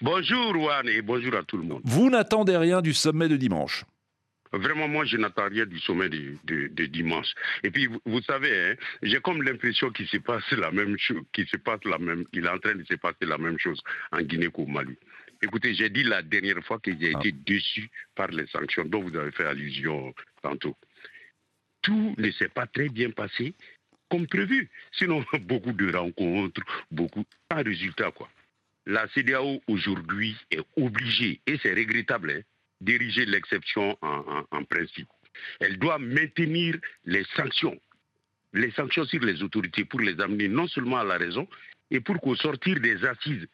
Bonjour 0.01 0.53
Juan 0.53 0.87
et 0.87 1.01
bonjour 1.01 1.35
à 1.35 1.43
tout 1.43 1.57
le 1.57 1.63
monde. 1.63 1.81
Vous 1.83 2.09
n'attendez 2.09 2.57
rien 2.57 2.81
du 2.81 2.93
sommet 2.93 3.27
de 3.27 3.37
dimanche 3.37 3.85
Vraiment, 4.53 4.87
moi, 4.87 5.05
je 5.05 5.17
n'attends 5.17 5.49
rien 5.49 5.65
du 5.65 5.79
sommet 5.79 6.09
de, 6.09 6.85
dimanche. 6.85 7.27
Et 7.63 7.71
puis, 7.71 7.89
vous, 8.05 8.21
savez, 8.21 8.71
hein, 8.71 8.75
j'ai 9.01 9.19
comme 9.19 9.43
l'impression 9.43 9.91
qu'il 9.91 10.07
se 10.07 10.17
passe 10.17 10.49
la 10.51 10.71
même 10.71 10.97
chose, 10.97 11.21
qu'il 11.33 11.47
se 11.47 11.57
passe 11.57 11.83
la 11.83 11.97
même, 11.97 12.23
il 12.31 12.45
est 12.45 12.49
en 12.49 12.57
train 12.57 12.75
de 12.75 12.83
se 12.85 12.95
passer 12.95 13.25
la 13.25 13.37
même 13.37 13.59
chose 13.59 13.81
en 14.11 14.21
Guinée 14.21 14.49
qu'au 14.49 14.65
Mali. 14.65 14.95
Écoutez, 15.41 15.73
j'ai 15.73 15.89
dit 15.89 16.03
la 16.03 16.21
dernière 16.21 16.63
fois 16.63 16.79
que 16.79 16.91
j'ai 16.97 17.13
ah. 17.13 17.19
été 17.19 17.31
déçu 17.31 17.89
par 18.15 18.29
les 18.29 18.47
sanctions 18.47 18.85
dont 18.85 19.03
vous 19.03 19.15
avez 19.15 19.31
fait 19.31 19.45
allusion 19.45 20.13
tantôt. 20.41 20.75
Tout 21.81 22.15
ne 22.17 22.31
s'est 22.31 22.49
pas 22.49 22.67
très 22.67 22.89
bien 22.89 23.11
passé 23.11 23.53
comme 24.09 24.27
prévu. 24.27 24.69
Sinon, 24.93 25.23
beaucoup 25.41 25.73
de 25.73 25.95
rencontres, 25.95 26.61
beaucoup, 26.91 27.25
pas 27.49 27.63
résultat, 27.63 28.11
quoi. 28.11 28.29
La 28.85 29.07
CDAO 29.09 29.61
aujourd'hui 29.67 30.35
est 30.49 30.63
obligée, 30.77 31.41
et 31.45 31.57
c'est 31.61 31.73
regrettable, 31.73 32.31
hein, 32.31 32.41
d'ériger 32.79 33.25
l'exception 33.25 33.97
en, 34.01 34.63
principe. 34.63 35.09
Elle 35.59 35.77
doit 35.77 35.99
maintenir 35.99 36.77
les 37.03 37.25
sanctions, 37.35 37.77
les 38.53 38.71
sanctions 38.71 39.05
sur 39.05 39.21
les 39.21 39.43
autorités 39.43 39.83
pour 39.83 39.99
les 39.99 40.19
amener 40.21 40.47
non 40.47 40.67
seulement 40.67 40.97
à 40.97 41.03
la 41.03 41.17
raison, 41.17 41.47
et 41.91 41.99
pour 41.99 42.19
qu'au 42.21 42.35
sortir 42.35 42.79
des 42.79 43.03
assises 43.05 43.47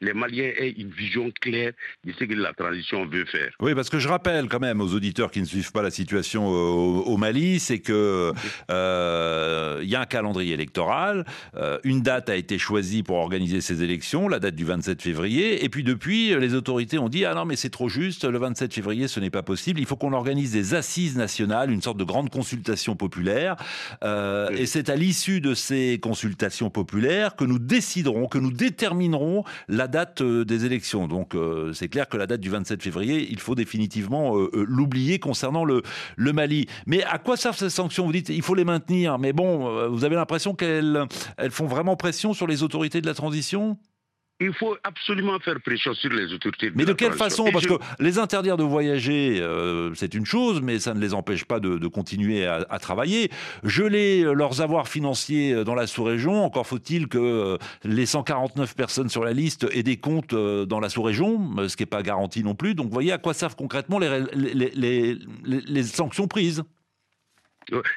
les 0.00 0.12
Maliens 0.12 0.50
aient 0.56 0.74
une 0.76 0.90
vision 0.90 1.30
claire 1.40 1.72
de 2.04 2.12
ce 2.12 2.24
que 2.24 2.34
la 2.34 2.52
transition 2.52 3.06
veut 3.06 3.24
faire. 3.24 3.50
Oui, 3.60 3.74
parce 3.74 3.90
que 3.90 3.98
je 3.98 4.08
rappelle 4.08 4.48
quand 4.48 4.60
même 4.60 4.80
aux 4.80 4.94
auditeurs 4.94 5.30
qui 5.30 5.40
ne 5.40 5.46
suivent 5.46 5.72
pas 5.72 5.82
la 5.82 5.90
situation 5.90 6.46
au, 6.46 7.16
Mali, 7.16 7.60
c'est 7.60 7.78
que 7.78 8.32
euh, 8.70 9.80
il 9.82 9.88
y 9.88 9.94
a 9.94 10.00
un 10.00 10.06
calendrier 10.06 10.54
électoral, 10.54 11.24
euh, 11.56 11.78
une 11.84 12.02
date 12.02 12.28
a 12.28 12.36
été 12.36 12.58
choisie 12.58 13.02
pour 13.02 13.16
organiser 13.16 13.60
ces 13.60 13.82
élections, 13.82 14.28
la 14.28 14.38
date 14.38 14.54
du 14.54 14.64
27 14.64 15.00
février, 15.00 15.64
et 15.64 15.68
puis 15.68 15.82
depuis, 15.82 16.34
les 16.38 16.54
autorités 16.54 16.98
ont 16.98 17.08
dit 17.08 17.24
ah 17.24 17.34
non 17.34 17.46
mais 17.46 17.56
c'est 17.56 17.70
trop 17.70 17.88
juste, 17.88 18.24
le 18.24 18.38
27 18.38 18.74
février 18.74 19.08
ce 19.08 19.20
n'est 19.20 19.30
pas 19.30 19.42
possible, 19.42 19.80
il 19.80 19.86
faut 19.86 19.96
qu'on 19.96 20.12
organise 20.12 20.52
des 20.52 20.74
assises 20.74 21.16
nationales, 21.16 21.70
une 21.70 21.82
sorte 21.82 21.96
de 21.96 22.04
grande 22.04 22.30
consultation 22.30 22.96
populaire, 22.96 23.56
euh, 24.02 24.50
et 24.50 24.66
c'est 24.66 24.90
à 24.90 24.96
l'issue 24.96 25.40
de 25.40 25.54
ces 25.54 25.98
consultations 26.02 26.70
populaires 26.70 27.36
que 27.36 27.44
nous 27.44 27.58
déciderons, 27.58 28.26
que 28.28 28.38
nous 28.38 28.52
déterminerons 28.52 29.44
la 29.68 29.88
date 29.88 30.20
euh, 30.20 30.44
des 30.44 30.64
élections. 30.64 31.08
Donc 31.08 31.34
euh, 31.34 31.72
c'est 31.72 31.88
clair 31.88 32.08
que 32.08 32.16
la 32.16 32.26
date 32.26 32.40
du 32.40 32.50
27 32.50 32.82
février, 32.82 33.26
il 33.30 33.40
faut 33.40 33.54
définitivement 33.54 34.36
euh, 34.36 34.50
l'oublier 34.52 35.18
concernant 35.18 35.64
le, 35.64 35.82
Mali. 36.18 36.66
Mais 36.86 37.02
à 37.04 37.18
quoi 37.18 37.36
servent 37.36 37.56
ces 37.56 37.70
sanctions? 37.70 38.04
Vous 38.04 38.12
dites 38.12 38.28
il 38.28 38.42
faut 38.42 38.54
les 38.54 38.64
maintenir, 38.64 39.18
mais 39.18 39.32
bon, 39.32 39.88
vous 39.88 40.04
avez 40.04 40.16
l'impression 40.16 40.54
qu'elles 40.54 41.06
elles 41.38 41.50
font 41.50 41.66
vraiment 41.66 41.96
pression 41.96 42.34
sur 42.34 42.46
les 42.46 42.62
autorités 42.62 43.00
de 43.00 43.06
la 43.06 43.14
transition? 43.14 43.78
Il 44.40 44.52
faut 44.52 44.76
absolument 44.84 45.38
faire 45.38 45.60
pression 45.62 45.94
sur 45.94 46.10
les 46.10 46.32
autorités. 46.32 46.70
mais 46.74 46.84
de 46.84 46.92
quelle 46.92 47.14
façon 47.14 47.48
Parce 47.52 47.66
que 47.66 47.74
les 47.98 48.18
interdire 48.18 48.56
de 48.56 48.64
voyager, 48.64 49.38
euh, 49.40 49.94
c'est 49.94 50.12
une 50.14 50.26
chose, 50.26 50.60
mais 50.60 50.78
ça 50.78 50.92
ne 50.92 51.00
les 51.00 51.14
empêche 51.14 51.44
pas 51.44 51.58
de, 51.58 51.86
continuer 51.86 52.46
à, 52.46 52.78
travailler. 52.78 53.30
Geler 53.64 54.22
euh, 54.24 54.32
leurs 54.32 54.60
avoirs 54.60 54.88
financiers 54.88 55.52
euh, 55.52 55.64
dans 55.64 55.74
la 55.74 55.86
sous-région, 55.86 56.44
encore 56.44 56.66
faut-il 56.66 57.08
que 57.08 57.58
les 57.84 58.06
149 58.06 58.74
personnes 58.74 59.08
sur 59.08 59.24
la 59.24 59.32
liste 59.32 59.66
aient 59.72 59.82
des 59.82 59.96
comptes 59.96 60.34
dans 60.34 60.80
la 60.80 60.88
sous-région, 60.88 61.68
ce 61.68 61.76
qui 61.76 61.82
n'est 61.82 61.86
pas 61.86 62.02
garanti 62.02 62.42
non 62.42 62.54
plus. 62.54 62.74
Donc, 62.74 62.86
vous 62.86 62.92
voyez 62.92 63.12
à 63.12 63.18
quoi 63.18 63.32
servent 63.34 63.56
concrètement 63.56 63.98
les, 63.98 64.20
les, 64.74 65.18
les 65.44 65.82
sanctions 65.82 66.26
prises 66.26 66.62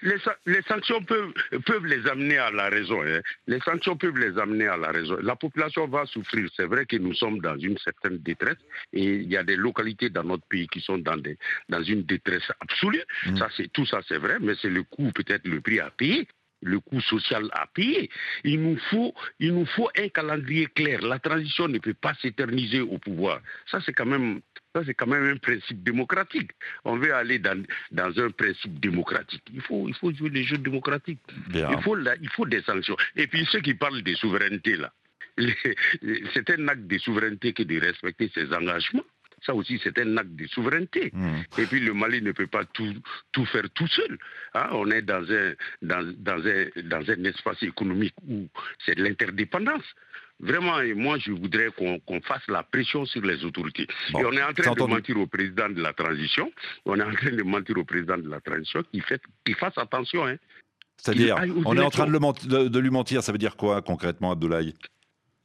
les, 0.01 0.61
sanctions 0.67 1.03
peuvent, 1.03 1.33
peuvent, 1.65 1.85
les 1.85 2.07
amener 2.07 2.37
à 2.37 2.51
la 2.51 2.69
raison. 2.69 3.01
Hein. 3.03 3.21
Les 3.47 3.59
sanctions 3.59 3.95
peuvent 3.95 4.17
les 4.17 4.37
amener 4.37 4.67
à 4.67 4.77
la 4.77 4.91
raison. 4.91 5.17
La 5.21 5.35
population 5.35 5.87
va 5.87 6.05
souffrir. 6.05 6.49
C'est 6.55 6.65
vrai 6.65 6.85
que 6.85 6.97
nous 6.97 7.13
sommes 7.13 7.39
dans 7.39 7.57
une 7.57 7.77
certaine 7.77 8.17
détresse 8.17 8.57
et 8.93 9.03
il 9.03 9.29
y 9.29 9.37
a 9.37 9.43
des 9.43 9.55
localités 9.55 10.09
dans 10.09 10.23
notre 10.23 10.45
pays 10.47 10.67
qui 10.67 10.81
sont 10.81 10.97
dans, 10.97 11.17
des, 11.17 11.37
dans 11.69 11.83
une 11.83 12.03
détresse 12.03 12.51
absolue. 12.59 13.03
Mm. 13.25 13.37
Ça, 13.37 13.49
c'est 13.55 13.71
tout 13.71 13.85
ça, 13.85 13.99
c'est 14.07 14.17
vrai, 14.17 14.37
mais 14.39 14.53
c'est 14.61 14.69
le 14.69 14.83
coût, 14.83 15.11
peut-être 15.11 15.47
le 15.47 15.61
prix 15.61 15.79
à 15.79 15.89
payer 15.91 16.27
le 16.61 16.79
coût 16.79 17.01
social 17.01 17.49
à 17.53 17.67
payer. 17.67 18.09
Il 18.43 18.61
nous, 18.61 18.77
faut, 18.89 19.13
il 19.39 19.53
nous 19.53 19.65
faut 19.65 19.89
un 19.97 20.09
calendrier 20.09 20.67
clair. 20.67 21.01
La 21.01 21.19
transition 21.19 21.67
ne 21.67 21.79
peut 21.79 21.93
pas 21.93 22.13
s'éterniser 22.15 22.81
au 22.81 22.97
pouvoir. 22.97 23.41
Ça, 23.69 23.79
c'est 23.85 23.93
quand 23.93 24.05
même 24.05 24.41
ça, 24.75 24.83
c'est 24.85 24.93
quand 24.93 25.07
même 25.07 25.25
un 25.25 25.37
principe 25.37 25.83
démocratique. 25.83 26.51
On 26.85 26.97
veut 26.97 27.13
aller 27.13 27.39
dans, 27.39 27.63
dans 27.91 28.19
un 28.19 28.29
principe 28.29 28.79
démocratique. 28.79 29.41
Il 29.51 29.61
faut, 29.61 29.87
il 29.87 29.95
faut 29.95 30.13
jouer 30.13 30.29
les 30.29 30.43
jeux 30.43 30.59
démocratiques. 30.59 31.19
Il 31.53 31.81
faut, 31.81 31.97
il 31.97 32.29
faut 32.29 32.45
des 32.45 32.61
sanctions. 32.61 32.95
Et 33.15 33.25
puis 33.25 33.47
ceux 33.51 33.61
qui 33.61 33.73
parlent 33.73 34.03
de 34.03 34.13
souveraineté, 34.13 34.77
là, 34.77 34.93
c'est 36.33 36.49
un 36.51 36.67
acte 36.67 36.85
de 36.85 36.97
souveraineté 36.99 37.53
que 37.53 37.63
de 37.63 37.79
respecter 37.79 38.29
ses 38.33 38.53
engagements. 38.53 39.05
Ça 39.45 39.53
aussi, 39.53 39.79
c'est 39.83 39.97
un 39.99 40.17
acte 40.17 40.35
de 40.35 40.47
souveraineté. 40.47 41.11
Mmh. 41.13 41.41
Et 41.57 41.65
puis 41.65 41.79
le 41.79 41.93
Mali 41.93 42.21
ne 42.21 42.31
peut 42.31 42.47
pas 42.47 42.65
tout, 42.65 42.93
tout 43.31 43.45
faire 43.45 43.69
tout 43.73 43.87
seul. 43.87 44.17
Hein. 44.53 44.69
On 44.71 44.89
est 44.91 45.01
dans 45.01 45.23
un, 45.31 45.53
dans, 45.81 46.13
dans, 46.17 46.45
un, 46.45 46.65
dans 46.83 47.09
un 47.09 47.23
espace 47.23 47.61
économique 47.63 48.15
où 48.27 48.47
c'est 48.85 48.95
de 48.95 49.03
l'interdépendance. 49.03 49.85
Vraiment, 50.41 50.79
et 50.79 50.93
moi, 50.93 51.17
je 51.17 51.31
voudrais 51.31 51.69
qu'on 51.71 52.21
fasse 52.21 52.47
la 52.47 52.63
pression 52.63 53.05
sur 53.05 53.21
les 53.21 53.43
autorités. 53.43 53.87
Bon, 54.11 54.21
et 54.21 54.25
on 54.25 54.31
est 54.31 54.41
en 54.41 54.53
train 54.53 54.63
de 54.63 54.69
entendu. 54.69 54.93
mentir 54.93 55.17
au 55.17 55.27
président 55.27 55.67
de 55.67 55.81
la 55.81 55.91
transition. 55.91 56.49
On 56.85 56.97
est 56.97 57.03
en 57.03 57.11
train 57.11 57.31
de 57.31 57.43
mentir 57.43 57.77
au 57.77 57.83
président 57.83 58.17
de 58.17 58.29
la 58.29 58.39
transition 58.39 58.81
qu'il 58.91 59.55
fasse 59.55 59.77
attention. 59.77 60.25
Hein. 60.25 60.37
C'est-à-dire, 60.95 61.35
on 61.65 61.75
est 61.75 61.83
en 61.83 61.89
train 61.89 62.07
de, 62.07 62.11
le 62.11 62.69
de 62.69 62.79
lui 62.79 62.89
mentir. 62.89 63.21
Ça 63.21 63.33
veut 63.33 63.37
dire 63.37 63.57
quoi 63.57 63.81
concrètement, 63.81 64.31
Abdoulaye? 64.31 64.73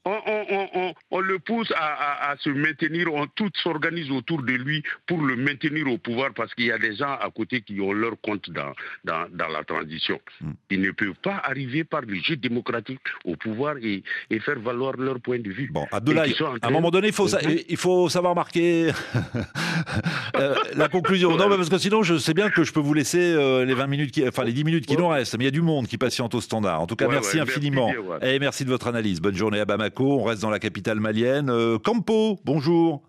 On, 0.06 0.10
on- 0.26 0.46
on- 0.50 0.68
on- 0.74 0.94
on 1.12 1.20
le 1.20 1.38
pousse 1.38 1.72
à, 1.74 1.76
à- 1.78 2.30
à 2.32 2.36
se 2.36 2.50
maintenir, 2.50 3.12
on 3.12 3.26
tout 3.26 3.50
s'organise 3.62 4.10
autour 4.10 4.42
de 4.42 4.52
lui 4.52 4.82
pour 5.06 5.22
le 5.22 5.34
maintenir 5.36 5.86
au 5.90 5.96
pouvoir 5.98 6.34
parce 6.34 6.52
qu'il 6.54 6.66
y 6.66 6.72
a 6.72 6.78
des 6.78 6.94
gens 6.96 7.12
à 7.14 7.30
côté 7.34 7.62
qui 7.62 7.80
ont 7.80 7.92
leur 7.92 8.20
compte 8.20 8.50
dans, 8.50 8.72
dans, 9.04 9.26
dans 9.32 9.48
la 9.48 9.64
transition. 9.64 10.20
Hmm. 10.40 10.52
Ils 10.70 10.80
ne 10.82 10.90
peuvent 10.90 11.14
pas 11.22 11.40
arriver 11.44 11.84
par 11.84 12.02
le 12.02 12.16
jeu 12.16 12.36
démocratique 12.36 13.00
au 13.24 13.36
pouvoir 13.36 13.76
et, 13.78 14.02
et 14.30 14.40
faire 14.40 14.58
valoir 14.60 14.94
leur 14.98 15.20
point 15.20 15.38
de 15.38 15.50
vue. 15.50 15.70
Bon, 15.72 15.86
Abdoulaye, 15.90 16.34
à 16.62 16.66
un 16.66 16.70
moment 16.70 16.90
donné, 16.90 17.08
il 17.08 17.14
faut, 17.14 17.28
sa- 17.28 17.40
il 17.42 17.76
faut 17.76 18.08
savoir 18.10 18.34
marquer 18.34 18.90
euh, 20.36 20.54
la 20.74 20.88
conclusion. 20.88 21.36
Non, 21.36 21.48
mais 21.48 21.56
parce 21.56 21.68
que 21.68 21.78
sinon, 21.78 22.02
je 22.02 22.18
sais 22.18 22.34
bien 22.34 22.50
que 22.50 22.64
je 22.64 22.72
peux 22.72 22.80
vous 22.80 22.94
laisser 22.94 23.32
euh, 23.34 23.64
les 23.64 23.74
20 23.74 23.86
minutes, 23.86 24.10
qui, 24.12 24.26
enfin 24.26 24.44
les 24.44 24.52
10 24.52 24.64
minutes 24.64 24.86
qui 24.86 24.96
nous 24.96 25.08
restent. 25.08 25.36
Mais 25.38 25.44
il 25.44 25.46
y 25.46 25.48
a 25.48 25.52
du 25.52 25.62
monde 25.62 25.86
qui 25.86 25.98
patiente 25.98 26.34
au 26.34 26.40
standard. 26.40 26.80
En 26.80 26.86
tout 26.86 26.96
cas, 26.96 27.06
Ouais, 27.06 27.14
merci 27.14 27.36
ouais, 27.38 27.44
merci 27.44 27.58
infiniment. 27.58 27.90
bien, 27.90 28.00
ouais. 28.00 28.34
Et 28.34 28.38
merci 28.38 28.64
de 28.64 28.70
votre 28.70 28.86
analyse. 28.88 29.20
Bonne 29.20 29.36
journée 29.36 29.60
à 29.60 29.64
Bamako. 29.64 30.20
On 30.20 30.24
reste 30.24 30.42
dans 30.42 30.50
la 30.50 30.58
capitale 30.58 31.00
malienne. 31.00 31.50
Euh, 31.50 31.78
Campo, 31.78 32.38
bonjour. 32.44 33.02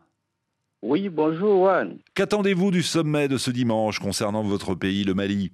Oui, 0.82 1.10
bonjour, 1.10 1.64
Juan. 1.66 1.98
Qu'attendez-vous 2.14 2.70
du 2.72 2.84
sommet 2.84 3.28
de 3.28 3.38
ce 3.38 3.50
dimanche 3.50 4.00
concernant 4.00 4.44
votre 4.44 4.76
pays, 4.76 5.04
le 5.04 5.14
Mali? 5.16 5.52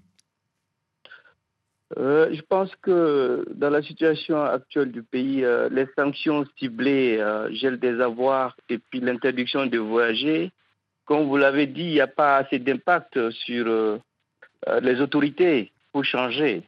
Euh, 1.97 2.29
je 2.33 2.41
pense 2.47 2.69
que 2.81 3.45
dans 3.53 3.69
la 3.69 3.81
situation 3.81 4.41
actuelle 4.41 4.91
du 4.91 5.03
pays, 5.03 5.43
euh, 5.43 5.67
les 5.69 5.87
sanctions 5.97 6.45
ciblées, 6.57 7.17
euh, 7.19 7.53
gel 7.53 7.79
des 7.79 7.99
avoirs 7.99 8.55
et 8.69 8.77
puis 8.77 9.01
l'interdiction 9.01 9.65
de 9.65 9.77
voyager, 9.77 10.51
comme 11.05 11.27
vous 11.27 11.38
l'avez 11.38 11.67
dit, 11.67 11.84
il 11.84 11.93
n'y 11.93 12.01
a 12.01 12.08
pas 12.08 12.38
assez 12.38 12.60
d'impact 12.60 13.31
sur 13.31 13.67
euh, 13.67 13.98
euh, 14.67 14.79
les 14.79 15.01
autorités 15.01 15.72
pour 15.91 16.05
changer. 16.05 16.63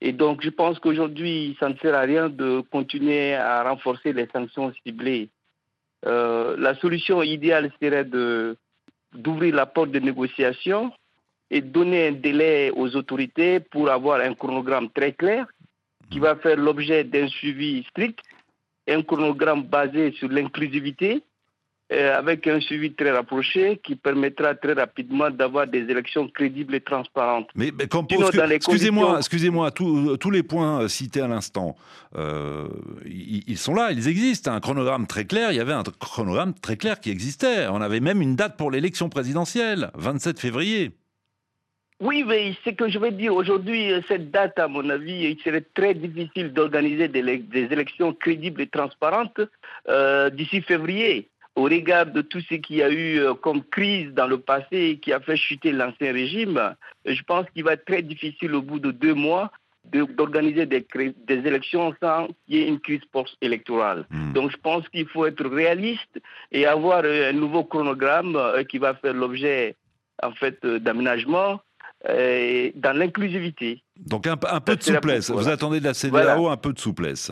Et 0.00 0.12
donc, 0.12 0.42
je 0.42 0.50
pense 0.50 0.78
qu'aujourd'hui, 0.78 1.56
ça 1.60 1.68
ne 1.68 1.76
sert 1.76 1.94
à 1.94 2.00
rien 2.00 2.28
de 2.28 2.62
continuer 2.70 3.34
à 3.34 3.62
renforcer 3.62 4.12
les 4.12 4.26
sanctions 4.32 4.72
ciblées. 4.82 5.28
Euh, 6.06 6.56
la 6.58 6.74
solution 6.76 7.22
idéale 7.22 7.70
serait 7.80 8.04
d'ouvrir 8.04 9.54
la 9.54 9.66
porte 9.66 9.90
de 9.90 9.98
négociation 9.98 10.92
et 11.50 11.60
donner 11.60 12.08
un 12.08 12.12
délai 12.12 12.70
aux 12.74 12.96
autorités 12.96 13.60
pour 13.60 13.90
avoir 13.90 14.20
un 14.20 14.34
chronogramme 14.34 14.88
très 14.90 15.12
clair 15.12 15.46
qui 16.10 16.18
va 16.18 16.36
faire 16.36 16.56
l'objet 16.56 17.04
d'un 17.04 17.28
suivi 17.28 17.84
strict, 17.90 18.20
un 18.88 19.02
chronogramme 19.02 19.64
basé 19.64 20.12
sur 20.12 20.28
l'inclusivité, 20.28 21.22
avec 21.90 22.46
un 22.46 22.60
suivi 22.60 22.92
très 22.92 23.10
rapproché 23.10 23.80
qui 23.82 23.96
permettra 23.96 24.54
très 24.54 24.74
rapidement 24.74 25.28
d'avoir 25.30 25.66
des 25.66 25.80
élections 25.80 26.28
crédibles 26.28 26.74
et 26.76 26.80
transparentes. 26.80 27.48
Mais, 27.56 27.72
mais 27.76 27.88
Campo, 27.88 28.14
Sinon, 28.14 28.28
excu- 28.28 28.36
dans 28.36 28.46
les 28.46 28.54
excusez-moi, 28.56 29.02
conditions- 29.04 29.18
excusez-moi, 29.18 29.70
tous- 29.72 30.16
tous 30.18 30.30
les 30.30 30.42
points 30.42 30.82
euh, 30.82 30.88
cités 30.88 31.20
à 31.20 31.26
l'instant, 31.28 31.76
euh, 32.16 32.68
ils, 33.04 33.42
ils 33.48 33.58
sont 33.58 33.74
là, 33.74 33.90
ils 33.92 34.06
existent. 34.08 34.52
Un 34.52 34.60
chronogramme 34.60 35.06
très 35.06 35.24
clair, 35.24 35.50
il 35.50 35.56
y 35.56 35.60
avait 35.60 35.72
un 35.72 35.82
chronogramme 35.82 36.54
très 36.54 36.76
clair 36.76 37.00
qui 37.00 37.10
existait. 37.10 37.66
On 37.68 37.80
avait 37.80 38.00
même 38.00 38.22
une 38.22 38.36
date 38.36 38.56
pour 38.56 38.70
l'élection 38.70 39.08
présidentielle, 39.08 39.90
27 39.94 40.38
février. 40.38 40.92
Oui, 42.00 42.24
mais 42.26 42.54
ce 42.64 42.70
que 42.70 42.88
je 42.88 42.98
veux 42.98 43.10
dire 43.10 43.34
aujourd'hui, 43.34 43.92
euh, 43.92 44.00
cette 44.08 44.30
date, 44.30 44.58
à 44.58 44.68
mon 44.68 44.88
avis, 44.88 45.36
il 45.36 45.38
serait 45.44 45.64
très 45.74 45.92
difficile 45.92 46.52
d'organiser 46.54 47.08
des, 47.08 47.20
élections 47.52 48.14
crédibles 48.14 48.62
et 48.62 48.68
transparentes 48.68 49.40
euh, 49.88 50.30
d'ici 50.30 50.62
février, 50.62 51.28
au 51.60 51.64
regard 51.64 52.06
de 52.06 52.22
tout 52.22 52.40
ce 52.48 52.54
qu'il 52.54 52.76
y 52.76 52.82
a 52.82 52.90
eu 52.90 53.18
euh, 53.20 53.34
comme 53.34 53.62
crise 53.62 54.10
dans 54.14 54.26
le 54.26 54.38
passé 54.38 54.76
et 54.90 54.98
qui 54.98 55.12
a 55.12 55.20
fait 55.20 55.36
chuter 55.36 55.72
l'ancien 55.72 56.12
régime. 56.12 56.56
Euh, 56.56 56.72
Je 57.18 57.22
pense 57.22 57.44
qu'il 57.52 57.64
va 57.64 57.74
être 57.74 57.84
très 57.84 58.02
difficile 58.02 58.54
au 58.54 58.62
bout 58.62 58.78
de 58.78 58.90
deux 58.90 59.14
mois 59.14 59.50
de- 59.92 60.04
d'organiser 60.04 60.64
des, 60.66 60.86
élections 61.50 61.94
sans 62.02 62.28
qu'il 62.46 62.56
y 62.56 62.62
ait 62.62 62.68
une 62.68 62.80
crise 62.80 63.04
post-électorale. 63.12 64.06
Hmm. 64.10 64.32
Donc 64.32 64.50
je 64.52 64.56
pense 64.56 64.88
qu'il 64.88 65.06
faut 65.08 65.26
être 65.26 65.44
réaliste 65.44 66.14
et 66.50 66.64
avoir 66.66 67.02
euh, 67.04 67.30
un 67.30 67.36
nouveau 67.44 67.64
chronogramme 67.64 68.38
qui 68.68 68.78
va 68.78 68.94
faire 68.94 69.14
l'objet 69.14 69.76
en 70.22 70.32
fait 70.32 70.64
d'aménagement 70.64 71.60
dans 72.06 72.96
l'inclusivité. 72.96 73.82
Donc 73.98 74.26
un, 74.26 74.36
un 74.50 74.60
peu 74.60 74.76
de 74.76 74.82
souplesse. 74.82 75.30
Vous 75.30 75.48
attendez 75.48 75.80
de 75.80 75.84
la 75.84 75.92
CDAO 75.94 76.10
Voilà. 76.12 76.52
un 76.52 76.56
peu 76.56 76.72
de 76.72 76.78
souplesse. 76.78 77.30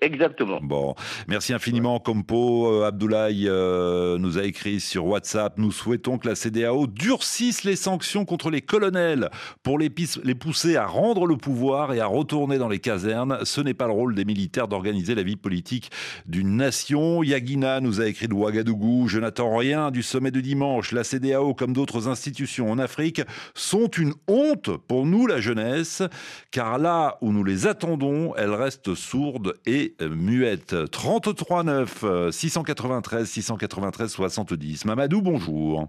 Exactement. 0.00 0.58
Bon, 0.62 0.94
merci 1.28 1.52
infiniment, 1.52 1.98
Compo. 1.98 2.72
Euh, 2.72 2.86
Abdoulaye 2.86 3.48
euh, 3.48 4.18
nous 4.18 4.38
a 4.38 4.44
écrit 4.44 4.80
sur 4.80 5.06
WhatsApp. 5.06 5.58
Nous 5.58 5.72
souhaitons 5.72 6.18
que 6.18 6.28
la 6.28 6.34
CDAO 6.34 6.86
durcisse 6.86 7.64
les 7.64 7.76
sanctions 7.76 8.24
contre 8.24 8.50
les 8.50 8.60
colonels 8.60 9.30
pour 9.62 9.78
les, 9.78 9.90
pousser 9.90 10.76
à 10.76 10.86
rendre 10.86 11.26
le 11.26 11.36
pouvoir 11.36 11.92
et 11.92 12.00
à 12.00 12.06
retourner 12.06 12.58
dans 12.58 12.68
les 12.68 12.78
casernes. 12.78 13.38
Ce 13.44 13.60
n'est 13.60 13.74
pas 13.74 13.86
le 13.86 13.92
rôle 13.92 14.14
des 14.14 14.24
militaires 14.24 14.68
d'organiser 14.68 15.14
la 15.14 15.22
vie 15.22 15.36
politique 15.36 15.90
d'une 16.26 16.56
nation. 16.56 17.22
Yagina 17.22 17.80
nous 17.80 18.00
a 18.00 18.06
écrit 18.06 18.28
de 18.28 18.34
Ouagadougou. 18.34 19.08
Je 19.08 19.18
n'attends 19.18 19.56
rien 19.56 19.90
du 19.90 20.02
sommet 20.02 20.30
de 20.30 20.40
dimanche. 20.40 20.92
La 20.92 21.04
CDAO, 21.04 21.54
comme 21.54 21.72
d'autres 21.72 22.08
institutions 22.08 22.70
en 22.70 22.78
Afrique, 22.78 23.22
sont 23.54 23.88
une 23.88 24.14
honte 24.28 24.70
pour 24.76 25.06
nous, 25.06 25.26
la 25.26 25.40
jeunesse, 25.40 26.02
car 26.50 26.78
là 26.78 27.18
où 27.20 27.32
nous 27.32 27.44
les 27.44 27.66
attendons, 27.66 28.34
elles 28.36 28.54
restent 28.54 28.94
sourdes 28.94 29.54
et 29.66 29.79
euh, 30.00 30.08
muettes. 30.08 30.74
33 30.90 31.64
9 31.64 32.04
euh, 32.04 32.30
693 32.30 33.28
693 33.28 34.10
70. 34.10 34.84
Mamadou, 34.84 35.22
bonjour. 35.22 35.88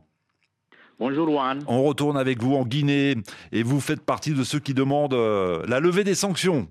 Bonjour 1.00 1.28
Juan. 1.28 1.64
On 1.68 1.84
retourne 1.84 2.18
avec 2.18 2.42
vous 2.42 2.54
en 2.56 2.66
Guinée 2.66 3.16
et 3.52 3.64
vous 3.64 3.80
faites 3.80 4.02
partie 4.02 4.32
de 4.32 4.44
ceux 4.44 4.60
qui 4.60 4.74
demandent 4.74 5.14
euh, 5.14 5.64
la 5.68 5.80
levée 5.80 6.04
des 6.04 6.16
sanctions. 6.16 6.68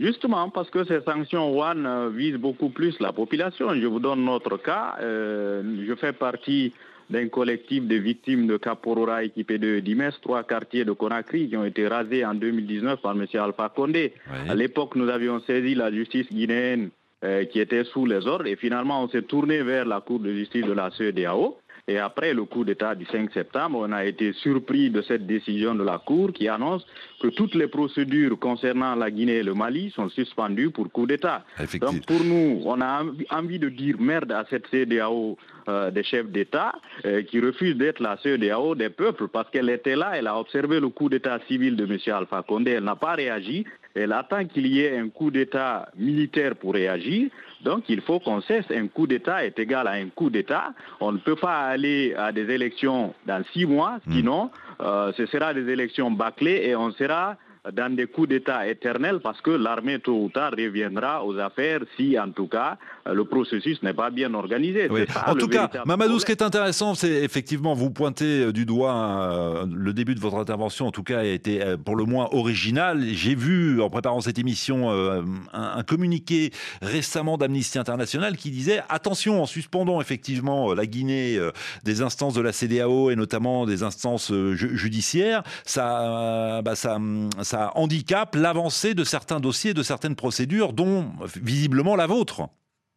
Justement, 0.00 0.48
parce 0.48 0.70
que 0.70 0.82
ces 0.84 1.02
sanctions 1.02 1.52
Juan 1.52 1.84
euh, 1.84 2.08
visent 2.08 2.38
beaucoup 2.38 2.70
plus 2.70 2.98
la 3.00 3.12
population. 3.12 3.74
Je 3.74 3.86
vous 3.86 4.00
donne 4.00 4.24
notre 4.24 4.56
cas. 4.56 4.96
Euh, 5.02 5.62
je 5.86 5.94
fais 5.94 6.14
partie 6.14 6.72
d'un 7.10 7.28
collectif 7.28 7.86
de 7.86 7.96
victimes 7.96 8.46
de 8.46 8.56
Caporora 8.56 9.24
équipé 9.24 9.58
de 9.58 9.80
Dimes, 9.80 10.10
trois 10.22 10.42
quartiers 10.44 10.86
de 10.86 10.92
Conakry 10.92 11.50
qui 11.50 11.56
ont 11.58 11.66
été 11.66 11.86
rasés 11.86 12.24
en 12.24 12.34
2019 12.34 13.02
par 13.02 13.12
M. 13.12 13.26
Alpha 13.34 13.68
Condé. 13.68 14.14
À 14.48 14.54
l'époque, 14.54 14.96
nous 14.96 15.08
avions 15.10 15.40
saisi 15.40 15.74
la 15.74 15.92
justice 15.92 16.32
guinéenne 16.32 16.88
euh, 17.22 17.44
qui 17.44 17.60
était 17.60 17.84
sous 17.84 18.06
les 18.06 18.26
ordres 18.26 18.46
et 18.46 18.56
finalement 18.56 19.02
on 19.02 19.08
s'est 19.08 19.22
tourné 19.22 19.62
vers 19.62 19.84
la 19.84 20.00
Cour 20.00 20.20
de 20.20 20.32
justice 20.32 20.64
de 20.64 20.72
la 20.72 20.90
CEDEAO. 20.92 21.58
Et 21.90 21.98
après 21.98 22.32
le 22.34 22.44
coup 22.44 22.64
d'État 22.64 22.94
du 22.94 23.04
5 23.04 23.32
septembre, 23.32 23.78
on 23.84 23.90
a 23.90 24.04
été 24.04 24.32
surpris 24.32 24.90
de 24.90 25.02
cette 25.02 25.26
décision 25.26 25.74
de 25.74 25.82
la 25.82 25.98
Cour 25.98 26.32
qui 26.32 26.46
annonce 26.46 26.86
que 27.20 27.26
toutes 27.28 27.56
les 27.56 27.66
procédures 27.66 28.38
concernant 28.38 28.94
la 28.94 29.10
Guinée 29.10 29.38
et 29.38 29.42
le 29.42 29.54
Mali 29.54 29.90
sont 29.90 30.08
suspendues 30.08 30.70
pour 30.70 30.86
coup 30.92 31.04
d'État. 31.06 31.44
Donc 31.80 32.06
pour 32.06 32.22
nous, 32.24 32.62
on 32.64 32.80
a 32.80 33.02
envie- 33.30 33.58
de 33.58 33.68
dire 33.68 33.96
merde 33.98 34.30
à 34.30 34.44
cette 34.48 34.68
CEDEAO 34.68 35.36
euh, 35.68 35.90
des 35.90 36.04
chefs 36.04 36.28
d'État 36.30 36.72
euh, 37.04 37.22
qui 37.22 37.40
refuse 37.40 37.74
d'être 37.76 37.98
la 38.00 38.16
CEDEAO 38.22 38.76
des 38.76 38.90
peuples 38.90 39.26
parce 39.26 39.50
qu'elle 39.50 39.68
était 39.70 39.96
là, 39.96 40.12
elle 40.14 40.28
a 40.28 40.38
observé 40.38 40.78
le 40.78 40.90
coup 40.90 41.08
d'État 41.08 41.40
civil 41.48 41.74
de 41.74 41.84
M. 41.92 41.98
Alpha 42.14 42.44
Condé, 42.46 42.70
elle 42.72 42.84
n'a 42.84 42.94
pas 42.96 43.14
réagi, 43.14 43.64
elle 43.96 44.12
attend 44.12 44.44
qu'il 44.46 44.68
y 44.68 44.80
ait 44.82 44.96
un 44.96 45.08
coup 45.08 45.32
d'État 45.32 45.88
militaire 45.96 46.54
pour 46.54 46.74
réagir. 46.74 47.30
Donc 47.62 47.84
il 47.88 48.00
faut 48.00 48.20
qu'on 48.20 48.40
cesse, 48.42 48.64
un 48.70 48.88
coup 48.88 49.06
d'État 49.06 49.44
est 49.44 49.58
égal 49.58 49.86
à 49.86 49.92
un 49.92 50.08
coup 50.08 50.30
d'État. 50.30 50.72
On 51.00 51.12
ne 51.12 51.18
peut 51.18 51.36
pas 51.36 51.60
aller 51.66 52.14
à 52.16 52.32
des 52.32 52.50
élections 52.50 53.14
dans 53.26 53.42
six 53.52 53.66
mois, 53.66 53.98
sinon 54.10 54.50
euh, 54.80 55.12
ce 55.16 55.26
sera 55.26 55.52
des 55.54 55.68
élections 55.68 56.10
bâclées 56.10 56.62
et 56.64 56.76
on 56.76 56.90
sera 56.92 57.36
dans 57.74 57.94
des 57.94 58.06
coups 58.06 58.28
d'État 58.30 58.66
éternels 58.66 59.20
parce 59.22 59.40
que 59.40 59.50
l'armée 59.50 59.98
tôt 59.98 60.24
ou 60.24 60.28
tard 60.30 60.52
reviendra 60.52 61.24
aux 61.24 61.38
affaires 61.38 61.80
si 61.96 62.18
en 62.18 62.30
tout 62.30 62.46
cas 62.48 62.78
euh, 63.06 63.12
le 63.12 63.24
processus 63.24 63.82
n'est 63.82 63.92
pas 63.94 64.10
bien 64.10 64.32
organisé. 64.34 64.88
Oui. 64.90 65.02
En 65.26 65.34
tout 65.34 65.48
cas, 65.48 65.70
Mamadou, 65.84 66.18
ce 66.18 66.24
qui 66.24 66.32
est 66.32 66.42
intéressant, 66.42 66.94
c'est 66.94 67.22
effectivement, 67.22 67.74
vous 67.74 67.90
pointez 67.90 68.44
euh, 68.44 68.52
du 68.52 68.64
doigt 68.64 68.94
euh, 68.94 69.66
le 69.70 69.92
début 69.92 70.14
de 70.14 70.20
votre 70.20 70.36
intervention, 70.36 70.86
en 70.86 70.90
tout 70.90 71.02
cas, 71.02 71.18
a 71.18 71.24
été 71.24 71.60
pour 71.84 71.96
le 71.96 72.04
moins 72.04 72.28
original. 72.32 73.02
J'ai 73.12 73.34
vu, 73.34 73.80
en 73.82 73.90
préparant 73.90 74.20
cette 74.20 74.38
émission, 74.38 74.90
un, 74.90 75.24
un 75.52 75.82
communiqué 75.82 76.50
récemment 76.82 77.36
d'Amnesty 77.36 77.78
International 77.78 78.36
qui 78.36 78.50
disait 78.50 78.80
attention, 78.88 79.42
en 79.42 79.46
suspendant 79.46 80.00
effectivement 80.00 80.72
la 80.74 80.86
Guinée 80.86 81.38
des 81.84 82.02
instances 82.02 82.34
de 82.34 82.40
la 82.40 82.52
CDAO 82.52 83.10
et 83.10 83.16
notamment 83.16 83.66
des 83.66 83.82
instances 83.82 84.32
ju- 84.32 84.76
judiciaires, 84.76 85.42
ça, 85.64 86.62
bah, 86.62 86.74
ça, 86.74 86.96
hum, 86.96 87.28
ça 87.50 87.72
handicape 87.74 88.36
l'avancée 88.36 88.94
de 88.94 89.04
certains 89.04 89.40
dossiers, 89.40 89.74
de 89.74 89.82
certaines 89.82 90.16
procédures, 90.16 90.72
dont 90.72 91.06
euh, 91.20 91.26
visiblement 91.42 91.96
la 91.96 92.06
vôtre 92.06 92.48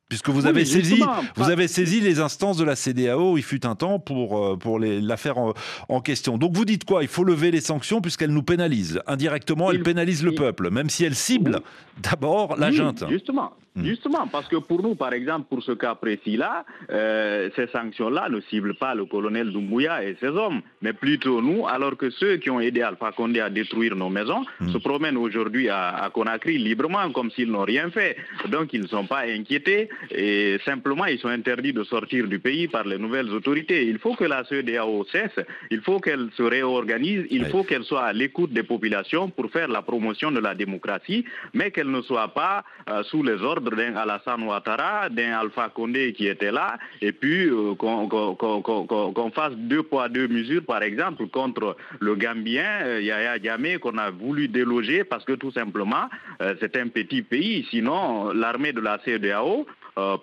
puisque 0.10 0.30
vous 0.30 0.46
avez 0.46 0.64
saisi, 0.64 1.02
vous 1.36 1.50
avez 1.50 1.68
saisi 1.68 2.00
les 2.00 2.20
instances 2.20 2.58
de 2.58 2.64
la 2.64 2.76
CDAO. 2.76 3.36
Il 3.38 3.42
fut 3.42 3.66
un 3.66 3.74
temps 3.74 3.98
pour 3.98 4.60
pour 4.60 4.78
l'affaire 4.78 5.40
en, 5.40 5.54
en, 5.90 6.02
question. 6.02 6.38
Donc 6.38 6.56
vous 6.56 6.66
dites 6.66 6.84
quoi? 6.84 7.02
Il 7.02 7.08
faut 7.08 7.24
lever 7.24 7.50
les 7.50 7.62
sanctions 7.62 8.00
puisqu'elles 8.00 8.34
nous 8.34 8.44
pénalisent 8.44 9.02
indirectement. 9.08 9.72
Elles 9.72 9.82
pénalisent 9.82 10.24
le 10.24 10.36
peuple, 10.36 10.70
même 10.70 10.92
si 10.92 11.04
elles 11.04 11.16
ciblent 11.16 11.62
d'abord 11.98 12.58
la 12.58 12.70
junte. 12.70 13.04
Justement, 13.10 13.54
Hmm. 13.76 13.86
Justement, 13.86 14.28
parce 14.28 14.48
que 14.48 14.58
pour 14.58 14.84
nous, 14.84 14.94
par 14.94 15.14
exemple, 15.14 15.48
pour 15.50 15.64
ce 15.64 15.72
cas 15.72 15.96
précis-là, 15.96 16.64
euh, 16.92 17.50
ces 17.56 17.66
sanctions-là 17.68 18.30
ne 18.30 18.40
ciblent 18.42 18.76
pas 18.76 18.94
le 18.94 19.06
colonel 19.06 19.52
Doumbouya 19.52 20.04
et 20.04 20.16
ses 20.20 20.28
hommes, 20.28 20.62
mais 20.84 20.94
plutôt 20.94 21.42
nous, 21.42 21.68
alors 21.68 21.98
que 21.98 22.12
ceux 22.12 22.38
qui 22.38 22.52
ont 22.52 22.60
aidé 22.60 22.84
Alpha 22.84 23.12
Condé 23.12 23.40
à 23.40 23.50
détruire 23.50 23.96
nos 23.96 24.10
maisons 24.10 24.46
hmm. 24.60 24.70
se 24.70 24.78
promènent 24.78 25.18
aujourd'hui 25.18 25.70
à, 25.70 26.12
Conakry 26.14 26.60
librement, 26.60 27.10
comme 27.12 27.32
s'ils 27.32 27.50
n'ont 27.50 27.64
rien 27.64 27.90
fait. 27.90 28.16
Donc, 28.50 28.74
ils 28.74 28.82
ne 28.82 28.88
sont 28.88 29.08
pas 29.08 29.22
inquiétés 29.22 29.90
et 30.12 30.60
simplement, 30.66 31.06
ils 31.06 31.18
sont 31.18 31.30
interdits 31.30 31.74
de 31.74 31.84
sortir 31.84 32.28
du 32.28 32.38
pays 32.38 32.68
par 32.68 32.84
les 32.84 33.00
nouvelles 33.00 33.32
autorités. 33.32 33.88
Il 33.88 33.98
faut 33.98 34.14
que 34.14 34.26
la 34.26 34.44
CEDEAO 34.44 35.06
cesse, 35.12 35.40
il 35.72 35.82
faut 35.82 36.00
qu'elle 36.00 36.30
se 36.38 36.44
réorganise, 36.44 37.26
il 37.32 37.46
faut 37.46 37.64
qu'elle 37.64 37.84
soit 37.84 38.04
à 38.04 38.14
l'écoute 38.14 38.54
des 38.54 38.64
populations 38.64 39.30
pour 39.30 39.50
faire 39.50 39.68
la 39.68 39.82
promotion 39.82 40.32
de 40.32 40.40
la 40.40 40.54
démocratie, 40.54 41.26
mais 41.56 41.72
qu'elle 41.72 41.90
ne 41.90 42.02
soit 42.04 42.28
pas 42.36 42.64
euh, 42.88 43.02
sous 43.04 43.24
les 43.24 43.42
ordres 43.42 43.63
d'un 43.70 43.96
Alassane 43.96 44.44
Ouattara, 44.44 45.10
d'un 45.10 45.34
Alpha 45.34 45.70
Condé 45.70 46.14
qui 46.14 46.28
était 46.28 46.52
là, 46.52 46.78
et 47.02 47.12
puis 47.12 47.48
euh, 47.48 47.76
qu'on 47.76 49.32
fasse 49.34 49.54
deux 49.56 49.84
poids, 49.84 50.10
deux 50.10 50.28
mesures, 50.28 50.64
par 50.66 50.84
exemple, 50.84 51.28
contre 51.28 51.76
le 52.00 52.16
Gambien 52.16 52.82
euh, 52.84 53.02
Yaya 53.02 53.40
Diamé, 53.40 53.78
qu'on 53.78 53.98
a 53.98 54.10
voulu 54.12 54.48
déloger 54.48 55.04
parce 55.04 55.26
que 55.26 55.34
tout 55.34 55.52
simplement, 55.52 56.10
euh, 56.42 56.56
c'est 56.60 56.78
un 56.78 56.88
petit 56.88 57.22
pays. 57.22 57.66
Sinon, 57.70 58.32
l'armée 58.34 58.74
de 58.74 58.82
la 58.82 59.00
CEDEAO 59.04 59.66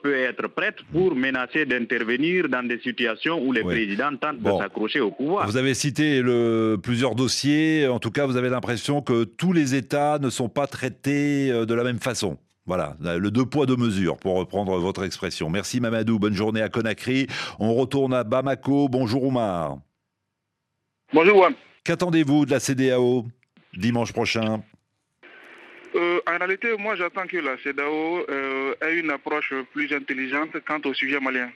peut 0.03 0.17
être 0.17 0.49
prête 0.49 0.79
pour 0.93 1.15
menacer 1.15 1.65
d'intervenir 1.65 2.49
dans 2.49 2.67
des 2.67 2.81
situations 2.81 3.41
où 3.41 3.53
les 3.53 3.63
présidents 3.63 4.17
tentent 4.17 4.43
de 4.43 4.51
s'accrocher 4.59 4.99
au 4.99 5.13
pouvoir. 5.13 5.47
Vous 5.47 5.57
avez 5.57 5.75
cité 5.75 6.23
le, 6.23 6.77
plusieurs 6.83 7.15
dossiers. 7.15 7.87
En 7.87 8.01
tout 8.01 8.11
cas, 8.11 8.27
vous 8.27 8.37
avez 8.37 8.49
l'impression 8.49 9.01
que 9.01 9.23
tous 9.23 9.53
les 9.53 9.77
États 9.77 10.19
ne 10.19 10.29
sont 10.29 10.49
pas 10.49 10.67
traités 10.67 11.51
de 11.51 11.73
la 11.75 11.85
même 11.85 12.01
façon. 12.01 12.37
Voilà, 12.71 12.95
le 13.01 13.33
deux 13.33 13.45
poids, 13.47 13.67
deux 13.67 13.75
mesures, 13.75 14.17
pour 14.17 14.37
reprendre 14.37 14.79
votre 14.79 15.03
expression. 15.03 15.51
Merci 15.51 15.81
Mamadou, 15.81 16.21
bonne 16.21 16.37
journée 16.37 16.63
à 16.63 16.69
Conakry. 16.69 17.27
On 17.59 17.75
retourne 17.75 18.15
à 18.15 18.23
Bamako. 18.23 18.89
Bonjour 18.89 19.25
Oumar. 19.25 19.79
Bonjour. 21.13 21.49
Qu'attendez-vous 21.83 22.47
de 22.47 22.53
la 22.53 22.61
CDAO 22.61 23.27
dimanche 23.73 24.13
prochain? 24.13 24.63
Euh, 25.97 26.21
en 26.29 26.39
réalité, 26.39 26.77
moi 26.79 26.95
j'attends 26.95 27.27
que 27.27 27.39
la 27.39 27.59
CEDAO 27.59 28.25
euh, 28.31 28.75
ait 28.83 29.01
une 29.01 29.11
approche 29.11 29.53
plus 29.73 29.93
intelligente 29.93 30.51
quant 30.65 30.81
au 30.85 30.95
sujet 30.95 31.19
malien. 31.19 31.51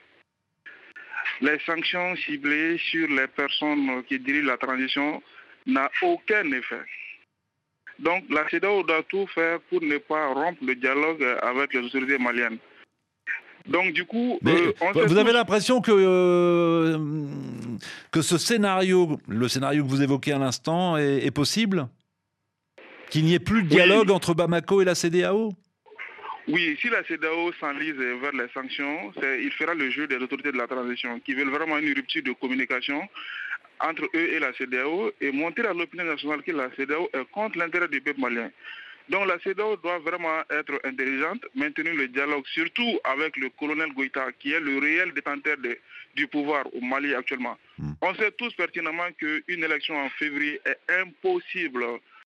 Les 1.40 1.60
sanctions 1.64 2.16
ciblées 2.16 2.76
sur 2.78 3.06
les 3.06 3.28
personnes 3.28 4.02
qui 4.08 4.18
dirigent 4.18 4.48
la 4.48 4.56
transition 4.56 5.22
n'ont 5.64 5.88
aucun 6.02 6.50
effet. 6.50 6.82
Donc 7.98 8.24
la 8.30 8.48
CEDAO 8.48 8.82
doit 8.82 9.02
tout 9.08 9.26
faire 9.28 9.60
pour 9.70 9.82
ne 9.82 9.98
pas 9.98 10.28
rompre 10.28 10.62
le 10.64 10.74
dialogue 10.74 11.24
avec 11.42 11.74
les 11.74 11.80
autorités 11.80 12.18
maliennes. 12.18 12.58
Donc 13.66 13.92
du 13.92 14.04
coup, 14.04 14.38
euh, 14.46 14.72
vous 15.06 15.16
avez 15.16 15.32
l'impression 15.32 15.80
que 15.80 15.90
euh, 15.92 16.98
que 18.12 18.20
ce 18.20 18.36
scénario, 18.36 19.18
le 19.26 19.48
scénario 19.48 19.84
que 19.84 19.88
vous 19.88 20.02
évoquez 20.02 20.32
à 20.32 20.38
l'instant, 20.38 20.98
est, 20.98 21.30
possible? 21.30 21.88
Qu'il 23.10 23.24
n'y 23.24 23.34
ait 23.34 23.38
plus 23.38 23.62
de 23.62 23.68
dialogue 23.68 24.10
entre 24.10 24.34
Bamako 24.34 24.82
et 24.82 24.84
la 24.84 24.94
CEDAO 24.94 25.52
oui, 26.46 26.76
si 26.78 26.90
la 26.90 27.02
CEDAO 27.04 27.52
s'enlise 27.58 27.94
vers 27.94 28.32
les 28.32 28.48
sanctions, 28.52 29.12
il 29.40 29.50
fera 29.52 29.72
le 29.72 29.90
jeu 29.90 30.06
des 30.06 30.16
autorités 30.16 30.52
de 30.52 30.58
la 30.58 30.66
transition 30.66 31.18
qui 31.20 31.32
veulent 31.32 31.48
vraiment 31.48 31.78
une 31.78 31.94
rupture 31.94 32.22
de 32.22 32.32
communication 32.32 33.00
entre 33.84 34.04
eux 34.14 34.32
et 34.34 34.38
la 34.38 34.52
CDAO 34.54 35.12
et 35.20 35.30
montrer 35.30 35.66
à 35.66 35.74
l'opinion 35.74 36.04
nationale 36.04 36.42
que 36.42 36.52
la 36.52 36.70
CDAO 36.74 37.08
est 37.12 37.30
contre 37.30 37.58
l'intérêt 37.58 37.88
du 37.88 38.00
peuple 38.00 38.20
malien. 38.20 38.50
Donc 39.08 39.26
la 39.26 39.38
CEDEAO 39.40 39.76
doit 39.76 39.98
vraiment 39.98 40.40
être 40.50 40.80
intelligente, 40.84 41.44
maintenir 41.54 41.94
le 41.94 42.08
dialogue, 42.08 42.44
surtout 42.46 42.98
avec 43.04 43.36
le 43.36 43.50
colonel 43.50 43.92
Goïta, 43.92 44.32
qui 44.38 44.52
est 44.52 44.60
le 44.60 44.78
réel 44.78 45.12
détenteur 45.12 45.56
du 46.16 46.26
pouvoir 46.26 46.64
au 46.74 46.80
Mali 46.80 47.14
actuellement. 47.14 47.58
Hmm. 47.78 47.92
On 48.00 48.14
sait 48.14 48.32
tous 48.32 48.54
pertinemment 48.54 49.12
qu'une 49.18 49.62
élection 49.62 49.94
en 49.96 50.08
février 50.10 50.58
est 50.64 50.78
impossible. 51.00 51.84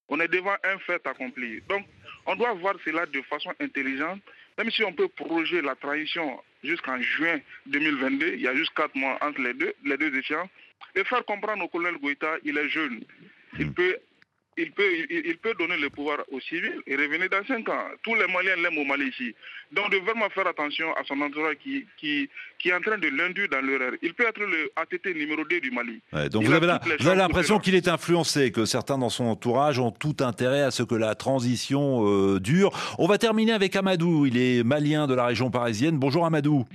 On 0.08 0.20
est 0.20 0.28
devant 0.28 0.54
un 0.64 0.78
fait 0.78 1.04
accompli. 1.04 1.60
Donc 1.68 1.84
on 2.26 2.36
doit 2.36 2.52
voir 2.54 2.76
cela 2.84 3.06
de 3.06 3.22
façon 3.22 3.52
intelligente, 3.60 4.20
même 4.56 4.70
si 4.70 4.84
on 4.84 4.92
peut 4.92 5.08
prolonger 5.08 5.60
la 5.62 5.74
transition 5.74 6.40
jusqu'en 6.62 7.00
juin 7.00 7.40
2022, 7.66 8.34
il 8.34 8.40
y 8.40 8.48
a 8.48 8.54
juste 8.54 8.72
quatre 8.74 8.94
mois 8.94 9.18
entre 9.20 9.40
les 9.40 9.54
deux, 9.54 9.72
les 9.84 9.96
deux 9.96 10.14
échéances, 10.16 10.48
et 10.94 11.04
faire 11.04 11.24
comprendre 11.24 11.64
au 11.64 11.68
colonel 11.68 11.98
Goïta, 12.00 12.36
il 12.44 12.56
est 12.58 12.68
jeune. 12.68 13.04
Il 13.58 13.66
hmm. 13.66 13.74
peut 13.74 13.98
il 14.58 14.72
peut, 14.72 14.82
il, 15.08 15.38
peut 15.38 15.54
donner 15.58 15.76
le 15.76 15.88
pouvoir 15.88 16.18
aux 16.32 16.40
civils 16.40 16.82
et 16.86 16.96
revenir 16.96 17.28
dans 17.30 17.44
cinq 17.46 17.68
ans. 17.68 17.84
Tous 18.02 18.14
les 18.14 18.26
Maliens 18.26 18.56
l'aiment 18.56 18.78
au 18.78 18.84
Mali 18.84 19.08
ici. 19.08 19.34
Donc 19.72 19.90
de 19.92 19.98
vraiment 19.98 20.28
faire 20.30 20.46
attention 20.46 20.92
à 20.94 21.04
son 21.06 21.20
entourage 21.20 21.56
qui, 21.62 21.86
qui, 21.98 22.28
qui 22.58 22.70
est 22.70 22.74
en 22.74 22.80
train 22.80 22.98
de 22.98 23.08
l'induire 23.08 23.48
dans 23.50 23.60
l'erreur. 23.60 23.92
Il 24.02 24.14
peut 24.14 24.26
être 24.26 24.40
le 24.40 24.70
ATT 24.76 25.14
numéro 25.14 25.44
2 25.44 25.60
du 25.60 25.70
Mali. 25.70 26.00
donc 26.30 26.44
vous 26.44 26.52
avez, 26.52 26.66
l'impression 27.16 27.58
qu'il 27.58 27.74
est 27.74 27.88
influencé, 27.88 28.50
que 28.50 28.64
certains 28.64 28.98
dans 28.98 29.10
son 29.10 29.24
entourage 29.24 29.78
ont 29.78 29.90
tout 29.90 30.16
intérêt 30.20 30.62
à 30.62 30.70
ce 30.70 30.82
que 30.82 30.94
la 30.94 31.14
transition 31.14 32.04
euh, 32.06 32.40
dure. 32.40 32.72
On 32.98 33.06
va 33.06 33.18
terminer 33.18 33.52
avec 33.52 33.76
Amadou. 33.76 34.26
Il 34.26 34.38
est 34.38 34.64
malien 34.64 35.06
de 35.06 35.14
la 35.14 35.26
région 35.26 35.50
parisienne. 35.50 35.98
Bonjour 35.98 36.26
Amadou. 36.26 36.66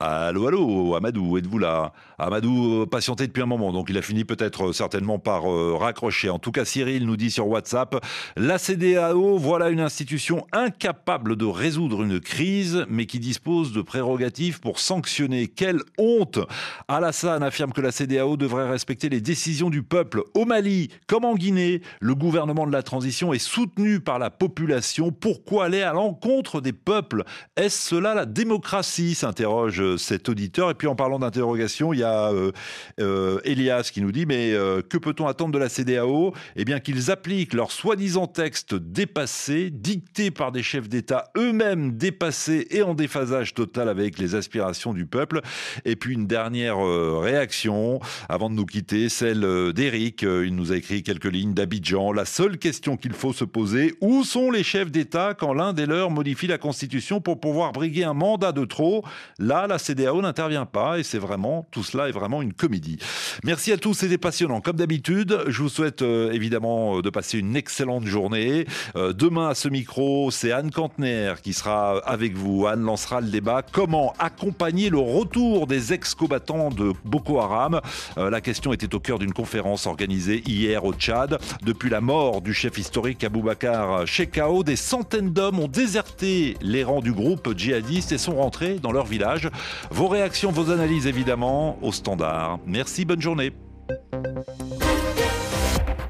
Allô, 0.00 0.46
allô, 0.46 0.94
Amadou, 0.94 1.38
êtes-vous 1.38 1.58
là? 1.58 1.92
Amadou 2.18 2.82
euh, 2.82 2.86
patienté 2.86 3.26
depuis 3.26 3.42
un 3.42 3.46
moment, 3.46 3.72
donc 3.72 3.90
il 3.90 3.98
a 3.98 4.02
fini 4.02 4.24
peut-être 4.24 4.68
euh, 4.68 4.72
certainement 4.72 5.18
par 5.18 5.50
euh, 5.50 5.74
raccrocher. 5.76 6.30
En 6.30 6.38
tout 6.38 6.52
cas, 6.52 6.64
Cyril 6.64 7.04
nous 7.04 7.16
dit 7.16 7.32
sur 7.32 7.48
WhatsApp, 7.48 7.96
la 8.36 8.58
CDAO, 8.58 9.38
voilà 9.38 9.70
une 9.70 9.80
institution 9.80 10.46
incapable 10.52 11.34
de 11.34 11.46
résoudre 11.46 12.04
une 12.04 12.20
crise, 12.20 12.86
mais 12.88 13.06
qui 13.06 13.18
dispose 13.18 13.72
de 13.72 13.82
prérogatives 13.82 14.60
pour 14.60 14.78
sanctionner. 14.78 15.48
Quelle 15.48 15.80
honte 15.98 16.38
Alassane 16.86 17.42
affirme 17.42 17.72
que 17.72 17.80
la 17.80 17.90
CDAO 17.90 18.36
devrait 18.36 18.70
respecter 18.70 19.08
les 19.08 19.20
décisions 19.20 19.68
du 19.68 19.82
peuple. 19.82 20.22
Au 20.34 20.44
Mali, 20.44 20.90
comme 21.08 21.24
en 21.24 21.34
Guinée, 21.34 21.82
le 21.98 22.14
gouvernement 22.14 22.68
de 22.68 22.72
la 22.72 22.84
transition 22.84 23.32
est 23.32 23.40
soutenu 23.40 23.98
par 23.98 24.20
la 24.20 24.30
population. 24.30 25.10
Pourquoi 25.10 25.64
aller 25.64 25.82
à 25.82 25.92
l'encontre 25.92 26.60
des 26.60 26.72
peuples? 26.72 27.24
Est-ce 27.56 27.88
cela 27.88 28.14
la 28.14 28.26
démocratie? 28.26 29.16
s'interroge 29.16 29.87
cet 29.96 30.28
auditeur. 30.28 30.70
Et 30.70 30.74
puis 30.74 30.86
en 30.86 30.94
parlant 30.94 31.18
d'interrogation, 31.18 31.92
il 31.92 32.00
y 32.00 32.04
a 32.04 32.30
euh, 32.30 32.52
euh, 33.00 33.40
Elias 33.44 33.90
qui 33.92 34.00
nous 34.00 34.12
dit 34.12 34.26
mais 34.26 34.52
euh, 34.52 34.82
que 34.82 34.98
peut-on 34.98 35.26
attendre 35.26 35.52
de 35.52 35.58
la 35.58 35.68
CDAO 35.68 36.34
Eh 36.56 36.64
bien 36.64 36.80
qu'ils 36.80 37.10
appliquent 37.10 37.54
leurs 37.54 37.70
soi-disant 37.70 38.26
textes 38.26 38.74
dépassés, 38.74 39.70
dictés 39.70 40.30
par 40.30 40.52
des 40.52 40.62
chefs 40.62 40.88
d'État 40.88 41.30
eux-mêmes 41.36 41.96
dépassés 41.96 42.66
et 42.70 42.82
en 42.82 42.94
déphasage 42.94 43.54
total 43.54 43.88
avec 43.88 44.18
les 44.18 44.34
aspirations 44.34 44.92
du 44.92 45.06
peuple. 45.06 45.40
Et 45.84 45.96
puis 45.96 46.14
une 46.14 46.26
dernière 46.26 46.78
réaction 46.78 48.00
avant 48.28 48.50
de 48.50 48.54
nous 48.54 48.66
quitter, 48.66 49.08
celle 49.08 49.72
d'Éric. 49.72 50.22
Il 50.22 50.54
nous 50.54 50.72
a 50.72 50.76
écrit 50.76 51.02
quelques 51.02 51.24
lignes 51.24 51.54
d'Abidjan. 51.54 52.12
La 52.12 52.24
seule 52.24 52.58
question 52.58 52.96
qu'il 52.96 53.12
faut 53.12 53.32
se 53.32 53.44
poser, 53.44 53.94
où 54.00 54.24
sont 54.24 54.50
les 54.50 54.62
chefs 54.62 54.90
d'État 54.90 55.34
quand 55.34 55.52
l'un 55.52 55.72
des 55.72 55.86
leurs 55.86 56.10
modifie 56.10 56.46
la 56.46 56.58
Constitution 56.58 57.20
pour 57.20 57.40
pouvoir 57.40 57.72
briguer 57.72 58.04
un 58.04 58.14
mandat 58.14 58.52
de 58.52 58.64
trop? 58.64 59.04
Là, 59.38 59.66
CDAO 59.78 60.20
n'intervient 60.22 60.66
pas 60.66 60.98
et 60.98 61.02
c'est 61.02 61.18
vraiment, 61.18 61.66
tout 61.70 61.82
cela 61.82 62.08
est 62.08 62.12
vraiment 62.12 62.42
une 62.42 62.52
comédie. 62.52 62.98
Merci 63.44 63.72
à 63.72 63.76
tous, 63.76 63.94
c'était 63.94 64.18
passionnant. 64.18 64.60
Comme 64.60 64.76
d'habitude, 64.76 65.44
je 65.46 65.62
vous 65.62 65.68
souhaite 65.68 66.02
euh, 66.02 66.32
évidemment 66.32 66.98
euh, 66.98 67.02
de 67.02 67.10
passer 67.10 67.38
une 67.38 67.56
excellente 67.56 68.04
journée. 68.04 68.66
Euh, 68.96 69.12
demain 69.12 69.48
à 69.48 69.54
ce 69.54 69.68
micro, 69.68 70.30
c'est 70.30 70.52
Anne 70.52 70.70
Cantner 70.70 71.34
qui 71.42 71.52
sera 71.52 71.98
avec 71.98 72.34
vous. 72.36 72.66
Anne 72.66 72.82
lancera 72.82 73.20
le 73.20 73.28
débat 73.28 73.62
comment 73.62 74.14
accompagner 74.18 74.90
le 74.90 74.98
retour 74.98 75.66
des 75.66 75.92
ex-combattants 75.92 76.70
de 76.70 76.92
Boko 77.04 77.38
Haram? 77.40 77.80
la 78.16 78.40
question 78.40 78.72
était 78.72 78.94
au 78.94 79.00
cœur 79.00 79.18
d'une 79.18 79.32
conférence 79.32 79.86
organisée 79.86 80.42
hier 80.46 80.84
au 80.84 80.92
Tchad. 80.92 81.38
Depuis 81.62 81.90
la 81.90 82.00
mort 82.00 82.40
du 82.40 82.52
chef 82.52 82.78
historique 82.78 83.22
Aboubakar 83.24 84.06
Shekau, 84.06 84.62
des 84.62 84.76
centaines 84.76 85.32
d'hommes 85.32 85.60
ont 85.60 85.68
déserté 85.68 86.56
les 86.60 86.84
rangs 86.84 87.00
du 87.00 87.12
groupe 87.12 87.56
djihadiste 87.56 88.12
et 88.12 88.18
sont 88.18 88.36
rentrés 88.36 88.78
dans 88.78 88.92
leur 88.92 89.06
village. 89.06 89.48
Vos 89.90 90.08
réactions, 90.08 90.50
vos 90.52 90.70
analyses 90.70 91.06
évidemment 91.06 91.78
au 91.82 91.92
standard. 91.92 92.58
Merci, 92.66 93.04
bonne 93.04 93.20
journée. 93.20 93.52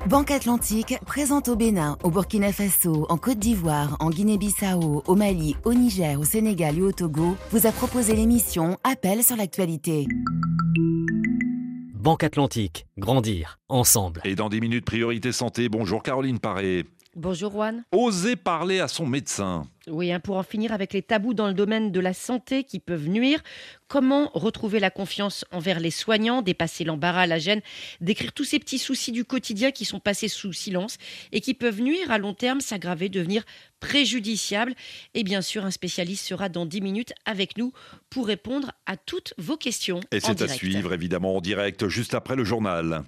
Banque 0.07 0.31
Atlantique 0.31 0.95
présente 1.05 1.49
au 1.49 1.57
Bénin, 1.57 1.99
au 2.03 2.11
Burkina 2.11 2.51
Faso, 2.51 3.05
en 3.11 3.19
Côte 3.19 3.39
d'Ivoire, 3.39 3.99
en 4.01 4.09
Guinée-Bissau, 4.09 5.03
au 5.07 5.15
Mali, 5.15 5.55
au 5.65 5.75
Niger, 5.75 6.19
au 6.19 6.25
Sénégal 6.25 6.79
et 6.79 6.83
au 6.83 6.93
Togo 6.93 7.37
vous 7.51 7.67
a 7.67 7.73
proposé 7.73 8.17
l'émission 8.17 8.79
Appel 8.85 9.23
sur 9.23 9.37
l'actualité. 9.37 10.07
Banque 11.95 12.25
Atlantique, 12.25 12.87
grandir 12.97 13.59
ensemble. 13.69 14.23
Et 14.25 14.35
dans 14.35 14.49
10 14.49 14.61
minutes, 14.63 14.87
priorité 14.87 15.31
santé. 15.31 15.69
Bonjour 15.69 16.03
Caroline 16.03 16.39
Paré. 16.39 16.87
Bonjour 17.19 17.51
Juan. 17.51 17.83
Oser 17.91 18.37
parler 18.37 18.79
à 18.79 18.87
son 18.87 19.05
médecin. 19.05 19.67
Oui, 19.89 20.13
hein, 20.13 20.21
pour 20.21 20.37
en 20.37 20.45
finir 20.45 20.71
avec 20.73 20.93
les 20.93 21.03
tabous 21.03 21.35
dans 21.35 21.49
le 21.49 21.53
domaine 21.53 21.91
de 21.91 21.99
la 21.99 22.15
santé 22.15 22.63
qui 22.63 22.79
peuvent 22.79 23.09
nuire. 23.09 23.43
Comment 23.89 24.31
retrouver 24.35 24.79
la 24.79 24.91
confiance 24.91 25.45
envers 25.51 25.81
les 25.81 25.91
soignants, 25.91 26.43
dépasser 26.43 26.85
l'embarras, 26.85 27.27
la 27.27 27.41
gêne, 27.41 27.61
décrire 28.01 28.33
tous 28.33 28.45
ces 28.45 28.61
petits 28.61 28.79
soucis 28.79 29.11
du 29.11 29.25
quotidien 29.25 29.73
qui 29.73 29.85
sont 29.85 29.99
passés 29.99 30.29
sous 30.29 30.53
silence 30.53 30.97
et 31.33 31.41
qui 31.41 31.55
peuvent 31.55 31.81
nuire 31.81 32.13
à 32.13 32.19
long 32.19 32.35
terme, 32.35 32.61
s'aggraver, 32.61 33.09
devenir 33.09 33.43
préjudiciables. 33.81 34.75
Et 35.15 35.25
bien 35.25 35.43
sûr, 35.43 35.65
un 35.65 35.73
spécialiste 35.73 36.25
sera 36.25 36.49
dans 36.49 36.67
10 36.67 36.81
minutes 36.83 37.15
avec 37.25 37.59
nous 37.59 37.73
pour 38.11 38.29
répondre 38.29 38.71
à 38.87 38.97
toutes 38.97 39.35
vos 39.39 39.57
questions. 39.57 39.99
Et 40.13 40.21
c'est 40.21 40.41
à 40.41 40.47
suivre 40.47 40.93
évidemment 40.93 41.35
en 41.35 41.41
direct 41.41 41.89
juste 41.89 42.15
après 42.15 42.37
le 42.37 42.45
journal. 42.45 43.03